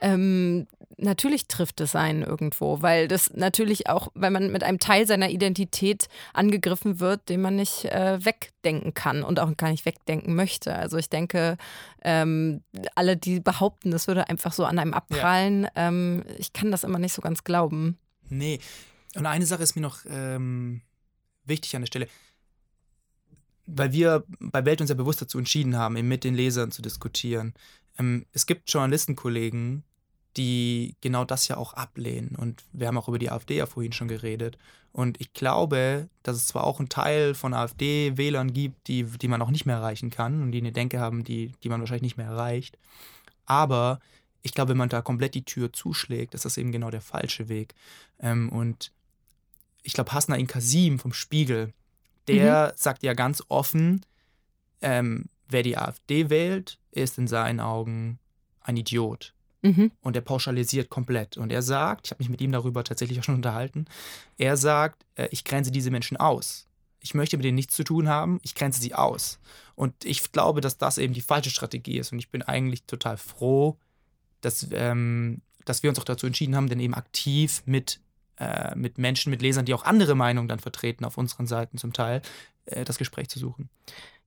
Ähm, 0.00 0.66
natürlich 0.96 1.48
trifft 1.48 1.80
es 1.80 1.96
einen 1.96 2.22
irgendwo, 2.22 2.82
weil 2.82 3.08
das 3.08 3.32
natürlich 3.34 3.88
auch, 3.88 4.08
weil 4.14 4.30
man 4.30 4.50
mit 4.50 4.62
einem 4.62 4.78
Teil 4.78 5.06
seiner 5.06 5.30
Identität 5.30 6.08
angegriffen 6.32 7.00
wird, 7.00 7.28
den 7.28 7.40
man 7.40 7.56
nicht 7.56 7.84
äh, 7.86 8.24
wegdenken 8.24 8.94
kann 8.94 9.22
und 9.22 9.40
auch 9.40 9.56
gar 9.56 9.70
nicht 9.70 9.86
wegdenken 9.86 10.34
möchte. 10.34 10.74
Also 10.74 10.96
ich 10.96 11.10
denke, 11.10 11.56
ähm, 12.02 12.62
alle, 12.94 13.16
die 13.16 13.40
behaupten, 13.40 13.90
das 13.90 14.06
würde 14.06 14.28
einfach 14.28 14.52
so 14.52 14.64
an 14.64 14.78
einem 14.78 14.94
abprallen, 14.94 15.64
ja. 15.64 15.88
ähm, 15.88 16.24
ich 16.38 16.52
kann 16.52 16.70
das 16.70 16.84
immer 16.84 16.98
nicht 16.98 17.12
so 17.12 17.22
ganz 17.22 17.44
glauben. 17.44 17.98
Nee. 18.38 18.60
Und 19.14 19.26
eine 19.26 19.46
Sache 19.46 19.62
ist 19.62 19.76
mir 19.76 19.82
noch 19.82 20.00
ähm, 20.08 20.80
wichtig 21.44 21.74
an 21.76 21.82
der 21.82 21.86
Stelle 21.86 22.08
weil 23.66 23.92
wir 23.92 24.24
bei 24.40 24.64
Welt 24.64 24.80
uns 24.80 24.90
ja 24.90 24.96
bewusst 24.96 25.22
dazu 25.22 25.38
entschieden 25.38 25.76
haben, 25.76 25.96
eben 25.96 26.08
mit 26.08 26.24
den 26.24 26.34
Lesern 26.34 26.70
zu 26.70 26.82
diskutieren. 26.82 27.54
Ähm, 27.98 28.26
es 28.32 28.46
gibt 28.46 28.70
Journalistenkollegen, 28.70 29.84
die 30.36 30.96
genau 31.00 31.24
das 31.24 31.48
ja 31.48 31.56
auch 31.56 31.74
ablehnen. 31.74 32.36
Und 32.36 32.64
wir 32.72 32.88
haben 32.88 32.98
auch 32.98 33.08
über 33.08 33.18
die 33.18 33.30
AfD 33.30 33.56
ja 33.56 33.66
vorhin 33.66 33.92
schon 33.92 34.08
geredet. 34.08 34.58
Und 34.92 35.20
ich 35.20 35.32
glaube, 35.32 36.08
dass 36.22 36.36
es 36.36 36.46
zwar 36.48 36.64
auch 36.64 36.78
einen 36.78 36.88
Teil 36.88 37.34
von 37.34 37.54
AfD-Wählern 37.54 38.52
gibt, 38.52 38.88
die, 38.88 39.04
die 39.04 39.28
man 39.28 39.42
auch 39.42 39.50
nicht 39.50 39.66
mehr 39.66 39.76
erreichen 39.76 40.10
kann 40.10 40.42
und 40.42 40.52
die 40.52 40.58
eine 40.58 40.72
Denke 40.72 41.00
haben, 41.00 41.24
die, 41.24 41.52
die 41.62 41.68
man 41.68 41.80
wahrscheinlich 41.80 42.02
nicht 42.02 42.16
mehr 42.16 42.26
erreicht. 42.26 42.78
Aber 43.46 44.00
ich 44.44 44.52
glaube, 44.52 44.70
wenn 44.70 44.76
man 44.76 44.90
da 44.90 45.00
komplett 45.00 45.34
die 45.34 45.44
Tür 45.44 45.72
zuschlägt, 45.72 46.34
ist 46.34 46.44
das 46.44 46.58
eben 46.58 46.70
genau 46.70 46.90
der 46.90 47.00
falsche 47.00 47.48
Weg. 47.48 47.74
Ähm, 48.20 48.50
und 48.50 48.92
ich 49.82 49.94
glaube, 49.94 50.12
Hasnain 50.12 50.46
Kasim 50.46 50.98
vom 50.98 51.14
Spiegel, 51.14 51.72
der 52.28 52.68
mhm. 52.68 52.72
sagt 52.76 53.02
ja 53.02 53.14
ganz 53.14 53.42
offen, 53.48 54.04
ähm, 54.82 55.24
wer 55.48 55.62
die 55.62 55.78
AfD 55.78 56.28
wählt, 56.28 56.78
ist 56.90 57.16
in 57.16 57.26
seinen 57.26 57.58
Augen 57.58 58.18
ein 58.60 58.76
Idiot. 58.76 59.32
Mhm. 59.62 59.92
Und 60.02 60.14
er 60.14 60.22
pauschalisiert 60.22 60.90
komplett. 60.90 61.38
Und 61.38 61.50
er 61.50 61.62
sagt, 61.62 62.06
ich 62.06 62.10
habe 62.10 62.22
mich 62.22 62.28
mit 62.28 62.42
ihm 62.42 62.52
darüber 62.52 62.84
tatsächlich 62.84 63.18
auch 63.18 63.24
schon 63.24 63.36
unterhalten, 63.36 63.86
er 64.36 64.58
sagt, 64.58 65.06
äh, 65.14 65.28
ich 65.30 65.44
grenze 65.44 65.70
diese 65.70 65.90
Menschen 65.90 66.18
aus. 66.18 66.68
Ich 67.00 67.14
möchte 67.14 67.38
mit 67.38 67.44
denen 67.44 67.56
nichts 67.56 67.74
zu 67.74 67.84
tun 67.84 68.08
haben, 68.08 68.40
ich 68.42 68.54
grenze 68.54 68.82
sie 68.82 68.94
aus. 68.94 69.38
Und 69.74 70.04
ich 70.04 70.32
glaube, 70.32 70.60
dass 70.60 70.76
das 70.76 70.98
eben 70.98 71.14
die 71.14 71.22
falsche 71.22 71.50
Strategie 71.50 71.98
ist. 71.98 72.12
Und 72.12 72.18
ich 72.18 72.28
bin 72.28 72.42
eigentlich 72.42 72.84
total 72.84 73.16
froh, 73.16 73.78
dass, 74.44 74.66
ähm, 74.72 75.40
dass 75.64 75.82
wir 75.82 75.90
uns 75.90 75.98
auch 75.98 76.04
dazu 76.04 76.26
entschieden 76.26 76.56
haben, 76.56 76.68
denn 76.68 76.80
eben 76.80 76.94
aktiv 76.94 77.62
mit, 77.66 78.00
äh, 78.38 78.74
mit 78.74 78.98
Menschen, 78.98 79.30
mit 79.30 79.42
Lesern, 79.42 79.64
die 79.64 79.74
auch 79.74 79.84
andere 79.84 80.14
Meinungen 80.14 80.48
dann 80.48 80.60
vertreten 80.60 81.04
auf 81.04 81.18
unseren 81.18 81.46
Seiten 81.46 81.78
zum 81.78 81.92
Teil, 81.92 82.22
äh, 82.66 82.84
das 82.84 82.98
Gespräch 82.98 83.28
zu 83.28 83.38
suchen. 83.38 83.68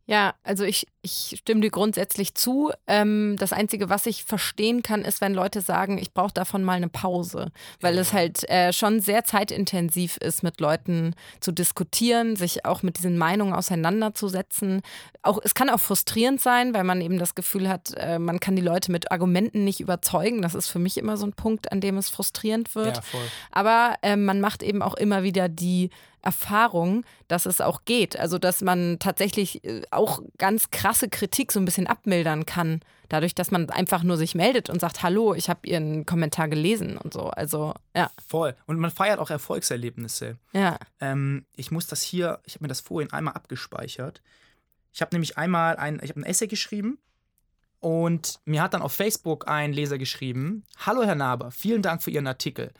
Ja, 0.10 0.36
also 0.43 0.63
ich, 0.63 0.88
ich 1.02 1.36
stimme 1.38 1.60
dir 1.60 1.70
grundsätzlich 1.70 2.34
zu. 2.34 2.72
Ähm, 2.88 3.36
das 3.38 3.52
Einzige, 3.52 3.89
was 3.89 4.06
ich 4.06 4.24
verstehen 4.24 4.82
kann, 4.82 5.02
ist, 5.02 5.20
wenn 5.20 5.34
Leute 5.34 5.60
sagen, 5.60 5.98
ich 5.98 6.13
brauche 6.13 6.34
davon 6.34 6.63
mal 6.63 6.78
eine 6.78 6.88
Pause, 6.88 7.52
weil 7.82 7.98
es 7.98 8.13
halt 8.13 8.50
äh, 8.50 8.72
schon 8.72 9.02
sehr 9.02 9.26
zeitintensiv 9.26 10.15
ist, 10.17 10.43
mit 10.43 10.62
Leuten 10.62 11.13
zu 11.41 11.52
diskutieren, 11.52 12.38
sich 12.38 12.63
auch 12.63 12.84
mit 12.84 12.98
diesen 12.98 13.17
Meinungen 13.17 13.54
auseinanderzusetzen. 13.54 14.82
Auch, 15.24 15.39
es 15.43 15.54
kann 15.54 15.70
auch 15.70 15.82
frustrierend 15.82 16.39
sein, 16.39 16.74
weil 16.74 16.86
man 16.86 17.02
eben 17.02 17.20
das 17.20 17.36
Gefühl 17.36 17.67
hat, 17.67 17.93
äh, 17.98 18.17
man 18.17 18.39
kann 18.39 18.56
die 18.56 18.62
Leute 18.62 18.93
mit 18.93 19.12
Argumenten 19.12 19.65
nicht 19.65 19.82
überzeugen. 19.82 20.41
Das 20.41 20.56
ist 20.56 20.70
für 20.70 20.80
mich 20.80 20.98
immer 20.98 21.17
so 21.17 21.26
ein 21.26 21.34
Punkt, 21.34 21.70
an 21.74 21.82
dem 21.82 21.98
es 21.98 22.10
frustrierend 22.10 22.76
wird. 22.76 22.96
Ja, 22.96 23.02
voll. 23.02 23.28
Aber 23.52 23.96
äh, 24.04 24.15
man 24.15 24.39
macht 24.39 24.63
eben 24.63 24.82
auch 24.82 24.93
immer 24.93 25.24
wieder 25.24 25.50
die 25.50 25.89
Erfahrung, 26.21 27.06
dass 27.27 27.45
es 27.45 27.62
auch 27.62 27.86
geht. 27.86 28.17
Also, 28.19 28.38
dass 28.38 28.62
man 28.62 28.97
tatsächlich 28.99 29.63
äh, 29.63 29.82
auch 29.91 30.21
ganz 30.38 30.71
krasse 30.71 31.10
Kritik 31.10 31.51
so 31.51 31.60
ein 31.60 31.65
bisschen 31.65 31.88
abmildern 31.88 32.45
kann, 32.45 32.82
dadurch, 33.10 33.36
dass 33.36 33.51
man 33.51 33.69
einfach 33.69 34.03
nur 34.03 34.17
sich 34.17 34.36
meldet 34.36 34.69
und 34.69 34.82
sagt, 34.82 35.03
hallo, 35.03 35.34
ich 35.34 35.49
habe 35.49 35.67
Ihren 35.67 36.06
Kommentar 36.06 36.47
gelesen 36.47 36.97
und 36.97 37.13
so. 37.13 37.30
Also, 37.30 37.73
ja. 37.95 38.12
Voll. 38.27 38.56
Und 38.65 38.80
man 38.80 38.91
feiert 38.91 39.19
auch 39.19 39.30
Erfolgserlebnisse. 39.30 40.38
Ja. 40.53 40.77
Ähm, 40.99 41.45
ich 41.56 41.71
muss 41.71 41.88
das 41.88 42.01
hier, 42.01 42.39
ich 42.45 42.56
habe 42.56 42.65
mir 42.65 42.69
das 42.69 42.82
vorhin 42.82 43.12
einmal 43.13 43.34
abgespeichert. 43.34 44.21
Ich 44.93 45.01
habe 45.01 45.13
nämlich 45.13 45.38
einmal 45.38 45.77
ein, 45.77 45.99
ich 46.03 46.10
habe 46.10 46.21
ein 46.21 46.25
Essay 46.25 46.47
geschrieben 46.47 46.97
und 47.80 48.39
mir 48.45 48.62
hat 48.62 48.73
dann 48.73 48.82
auf 48.82 48.93
Facebook 48.93 49.47
ein 49.47 49.71
Leser 49.71 49.97
geschrieben: 49.97 50.63
Hallo 50.86 51.03
Herr 51.03 51.15
Naber, 51.15 51.51
vielen 51.51 51.82
Dank 51.82 52.01
für 52.01 52.12
Ihren 52.12 52.27
Artikel. 52.27 52.71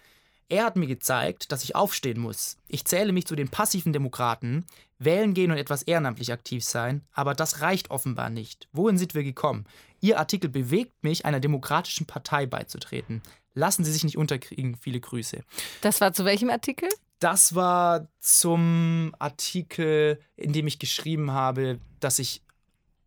Er 0.50 0.66
hat 0.66 0.78
mir 0.78 0.88
gezeigt, 0.88 1.52
dass 1.52 1.64
ich 1.64 1.76
aufstehen 1.76 2.20
muss. 2.20 2.58
Ich 2.68 2.86
zähle 2.86 3.12
mich 3.12 3.28
zu 3.28 3.36
den 3.36 3.50
passiven 3.50 3.92
Demokraten, 3.92 4.66
wählen 4.98 5.34
gehen 5.34 5.52
und 5.52 5.58
etwas 5.58 5.84
ehrenamtlich 5.84 6.32
aktiv 6.32 6.64
sein, 6.64 7.02
aber 7.12 7.34
das 7.34 7.62
reicht 7.62 7.92
offenbar 7.92 8.30
nicht. 8.30 8.70
Wohin 8.72 8.98
sind 8.98 9.14
wir 9.14 9.24
gekommen? 9.24 9.66
Ihr 10.00 10.20
Artikel 10.20 10.50
bewegt 10.50 11.04
mich, 11.04 11.26
einer 11.26 11.40
demokratischen 11.40 12.06
Partei 12.06 12.46
beizutreten. 12.46 13.22
Lassen 13.54 13.84
Sie 13.84 13.92
sich 13.92 14.04
nicht 14.04 14.18
unterkriegen. 14.18 14.76
Viele 14.76 15.00
Grüße. 15.00 15.44
Das 15.82 16.00
war 16.00 16.14
zu 16.14 16.24
welchem 16.24 16.50
Artikel? 16.50 16.90
Das 17.20 17.56
war 17.56 18.08
zum 18.20 19.16
Artikel, 19.18 20.20
in 20.36 20.54
dem 20.54 20.68
ich 20.68 20.78
geschrieben 20.78 21.32
habe, 21.32 21.80
dass 22.00 22.20
ich 22.20 22.44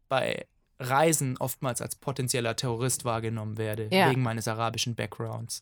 bei 0.09 0.47
Reisen 0.81 1.37
oftmals 1.37 1.81
als 1.81 1.95
potenzieller 1.95 2.57
Terrorist 2.57 3.05
wahrgenommen 3.05 3.59
werde, 3.59 3.89
ja. 3.93 4.11
wegen 4.11 4.23
meines 4.23 4.49
arabischen 4.49 4.95
Backgrounds. 4.97 5.61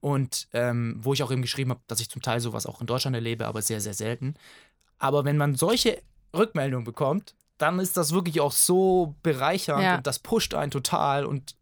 Und 0.00 0.48
ähm, 0.52 0.96
wo 0.98 1.14
ich 1.14 1.22
auch 1.22 1.32
eben 1.32 1.42
geschrieben 1.42 1.70
habe, 1.70 1.80
dass 1.86 2.00
ich 2.00 2.10
zum 2.10 2.22
Teil 2.22 2.40
sowas 2.40 2.66
auch 2.66 2.80
in 2.80 2.86
Deutschland 2.86 3.14
erlebe, 3.16 3.46
aber 3.46 3.62
sehr, 3.62 3.80
sehr 3.80 3.94
selten. 3.94 4.34
Aber 4.98 5.24
wenn 5.24 5.36
man 5.36 5.54
solche 5.54 6.00
Rückmeldungen 6.34 6.84
bekommt, 6.84 7.34
dann 7.58 7.78
ist 7.78 7.96
das 7.96 8.12
wirklich 8.12 8.40
auch 8.40 8.52
so 8.52 9.14
bereichernd 9.22 9.82
ja. 9.82 9.96
und 9.96 10.06
das 10.06 10.18
pusht 10.18 10.54
einen 10.54 10.70
total. 10.70 11.24
Und 11.24 11.56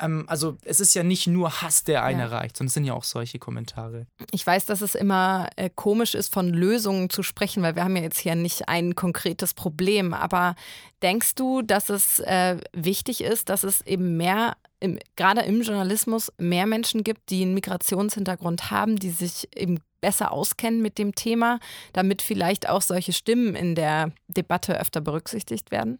ähm, 0.00 0.24
also 0.28 0.56
es 0.64 0.80
ist 0.80 0.94
ja 0.94 1.02
nicht 1.02 1.26
nur 1.26 1.62
Hass, 1.62 1.84
der 1.84 2.04
einen 2.04 2.20
ja. 2.20 2.26
erreicht, 2.26 2.56
sondern 2.56 2.68
es 2.68 2.74
sind 2.74 2.84
ja 2.84 2.94
auch 2.94 3.04
solche 3.04 3.38
Kommentare. 3.38 4.06
Ich 4.30 4.46
weiß, 4.46 4.66
dass 4.66 4.80
es 4.80 4.94
immer 4.94 5.48
äh, 5.56 5.70
komisch 5.74 6.14
ist, 6.14 6.32
von 6.32 6.48
Lösungen 6.50 7.10
zu 7.10 7.22
sprechen, 7.22 7.62
weil 7.62 7.74
wir 7.74 7.84
haben 7.84 7.96
ja 7.96 8.02
jetzt 8.02 8.20
hier 8.20 8.34
nicht 8.34 8.68
ein 8.68 8.94
konkretes 8.94 9.54
Problem. 9.54 10.14
Aber 10.14 10.54
denkst 11.02 11.34
du, 11.34 11.62
dass 11.62 11.88
es 11.88 12.20
äh, 12.20 12.58
wichtig 12.72 13.22
ist, 13.22 13.48
dass 13.48 13.64
es 13.64 13.80
eben 13.86 14.16
mehr 14.16 14.56
im, 14.80 14.98
gerade 15.16 15.42
im 15.42 15.62
Journalismus 15.62 16.32
mehr 16.38 16.66
Menschen 16.66 17.04
gibt, 17.04 17.30
die 17.30 17.42
einen 17.42 17.54
Migrationshintergrund 17.54 18.70
haben, 18.70 18.96
die 18.96 19.10
sich 19.10 19.48
eben 19.56 19.80
besser 20.00 20.32
auskennen 20.32 20.80
mit 20.80 20.98
dem 20.98 21.14
Thema, 21.14 21.58
damit 21.92 22.22
vielleicht 22.22 22.68
auch 22.68 22.82
solche 22.82 23.12
Stimmen 23.12 23.54
in 23.54 23.74
der 23.74 24.12
Debatte 24.28 24.78
öfter 24.78 25.00
berücksichtigt 25.00 25.70
werden? 25.70 25.98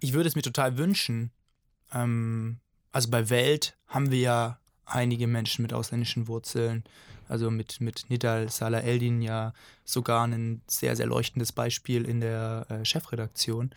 Ich 0.00 0.12
würde 0.12 0.28
es 0.28 0.36
mir 0.36 0.42
total 0.42 0.78
wünschen. 0.78 1.30
Ähm, 1.92 2.58
also 2.92 3.10
bei 3.10 3.30
Welt 3.30 3.76
haben 3.88 4.10
wir 4.10 4.20
ja 4.20 4.58
einige 4.84 5.26
Menschen 5.26 5.62
mit 5.62 5.72
ausländischen 5.72 6.28
Wurzeln. 6.28 6.84
Also 7.28 7.50
mit, 7.50 7.80
mit 7.80 8.10
Nidal 8.10 8.50
Salah 8.50 8.80
Eldin 8.80 9.22
ja 9.22 9.54
sogar 9.84 10.26
ein 10.26 10.60
sehr, 10.66 10.94
sehr 10.94 11.06
leuchtendes 11.06 11.52
Beispiel 11.52 12.04
in 12.04 12.20
der 12.20 12.66
äh, 12.68 12.84
Chefredaktion. 12.84 13.74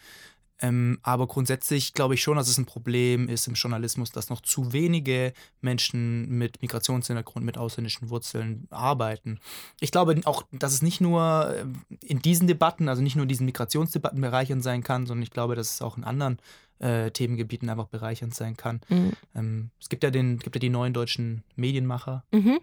Ähm, 0.59 0.97
aber 1.03 1.27
grundsätzlich 1.27 1.93
glaube 1.93 2.15
ich 2.15 2.23
schon, 2.23 2.37
dass 2.37 2.47
es 2.47 2.57
ein 2.57 2.65
Problem 2.65 3.29
ist 3.29 3.47
im 3.47 3.53
Journalismus, 3.53 4.11
dass 4.11 4.29
noch 4.29 4.41
zu 4.41 4.73
wenige 4.73 5.33
Menschen 5.61 6.29
mit 6.29 6.61
Migrationshintergrund, 6.61 7.45
mit 7.45 7.57
ausländischen 7.57 8.09
Wurzeln 8.09 8.67
arbeiten. 8.71 9.39
Ich 9.79 9.91
glaube 9.91 10.19
auch, 10.25 10.43
dass 10.51 10.73
es 10.73 10.81
nicht 10.81 10.99
nur 10.99 11.53
äh, 11.55 11.65
in 12.05 12.19
diesen 12.19 12.47
Debatten, 12.47 12.89
also 12.89 13.01
nicht 13.01 13.15
nur 13.15 13.23
in 13.23 13.29
diesen 13.29 13.45
Migrationsdebatten 13.45 14.19
bereichernd 14.19 14.63
sein 14.63 14.83
kann, 14.83 15.05
sondern 15.05 15.23
ich 15.23 15.31
glaube, 15.31 15.55
dass 15.55 15.75
es 15.75 15.81
auch 15.81 15.97
in 15.97 16.03
anderen 16.03 16.39
äh, 16.79 17.11
Themengebieten 17.11 17.69
einfach 17.69 17.87
bereichernd 17.87 18.33
sein 18.33 18.57
kann. 18.57 18.81
Mhm. 18.89 19.13
Ähm, 19.35 19.69
es 19.79 19.89
gibt 19.89 20.03
ja, 20.03 20.09
den, 20.09 20.39
gibt 20.39 20.55
ja 20.55 20.59
die 20.59 20.69
neuen 20.69 20.93
deutschen 20.93 21.43
Medienmacher. 21.55 22.23
Mhm. 22.31 22.59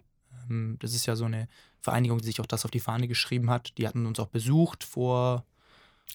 Ähm, 0.49 0.77
das 0.79 0.93
ist 0.93 1.05
ja 1.05 1.15
so 1.15 1.25
eine 1.25 1.47
Vereinigung, 1.79 2.19
die 2.19 2.25
sich 2.25 2.41
auch 2.41 2.45
das 2.45 2.65
auf 2.65 2.71
die 2.71 2.79
Fahne 2.79 3.07
geschrieben 3.07 3.49
hat. 3.49 3.77
Die 3.77 3.87
hatten 3.87 4.05
uns 4.05 4.19
auch 4.19 4.27
besucht 4.27 4.83
vor 4.83 5.45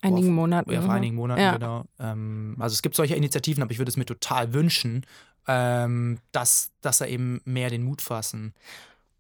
einigen 0.02 0.28
vor, 0.28 0.34
Monaten. 0.34 0.72
Ja, 0.72 0.82
vor 0.82 0.92
einigen 0.92 1.16
Monaten, 1.16 1.40
ja. 1.40 1.52
genau. 1.52 1.84
Ähm, 1.98 2.56
also 2.58 2.74
es 2.74 2.82
gibt 2.82 2.94
solche 2.94 3.14
Initiativen, 3.14 3.62
aber 3.62 3.72
ich 3.72 3.78
würde 3.78 3.90
es 3.90 3.96
mir 3.96 4.06
total 4.06 4.52
wünschen, 4.52 5.04
ähm, 5.46 6.18
dass, 6.32 6.70
dass 6.80 6.98
da 6.98 7.06
eben 7.06 7.40
mehr 7.44 7.70
den 7.70 7.82
Mut 7.82 8.02
fassen. 8.02 8.54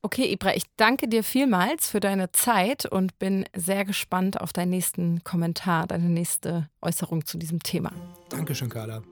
Okay, 0.02 0.32
Ibra, 0.32 0.54
ich 0.54 0.64
danke 0.76 1.08
dir 1.08 1.22
vielmals 1.22 1.90
für 1.90 2.00
deine 2.00 2.32
Zeit 2.32 2.86
und 2.86 3.18
bin 3.18 3.44
sehr 3.54 3.84
gespannt 3.84 4.40
auf 4.40 4.52
deinen 4.54 4.70
nächsten 4.70 5.22
Kommentar, 5.24 5.86
deine 5.86 6.08
nächste 6.08 6.70
Äußerung 6.80 7.26
zu 7.26 7.36
diesem 7.36 7.62
Thema. 7.62 7.92
Dankeschön, 8.30 8.70
Carla. 8.70 9.02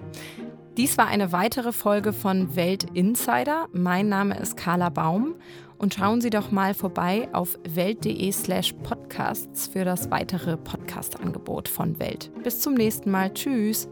Dies 0.79 0.97
war 0.97 1.09
eine 1.09 1.31
weitere 1.31 1.73
Folge 1.73 2.15
von 2.15 2.57
Welt 2.57 2.85
Insider. 2.95 3.67
Mein 3.73 4.09
Name 4.09 4.39
ist 4.39 4.57
Carla 4.57 4.89
Baum 4.89 5.35
und 5.79 5.95
schauen 5.95 6.21
Sie 6.21 6.31
doch 6.31 6.51
mal 6.51 6.75
vorbei 6.75 7.29
auf 7.33 7.59
welt.de/slash 7.69 8.75
podcasts 8.83 9.69
für 9.69 9.85
das 9.85 10.11
weitere 10.11 10.57
Podcast-Angebot 10.57 11.69
von 11.69 11.99
Welt. 11.99 12.31
Bis 12.43 12.61
zum 12.61 12.75
nächsten 12.75 13.11
Mal. 13.11 13.33
Tschüss. 13.33 13.89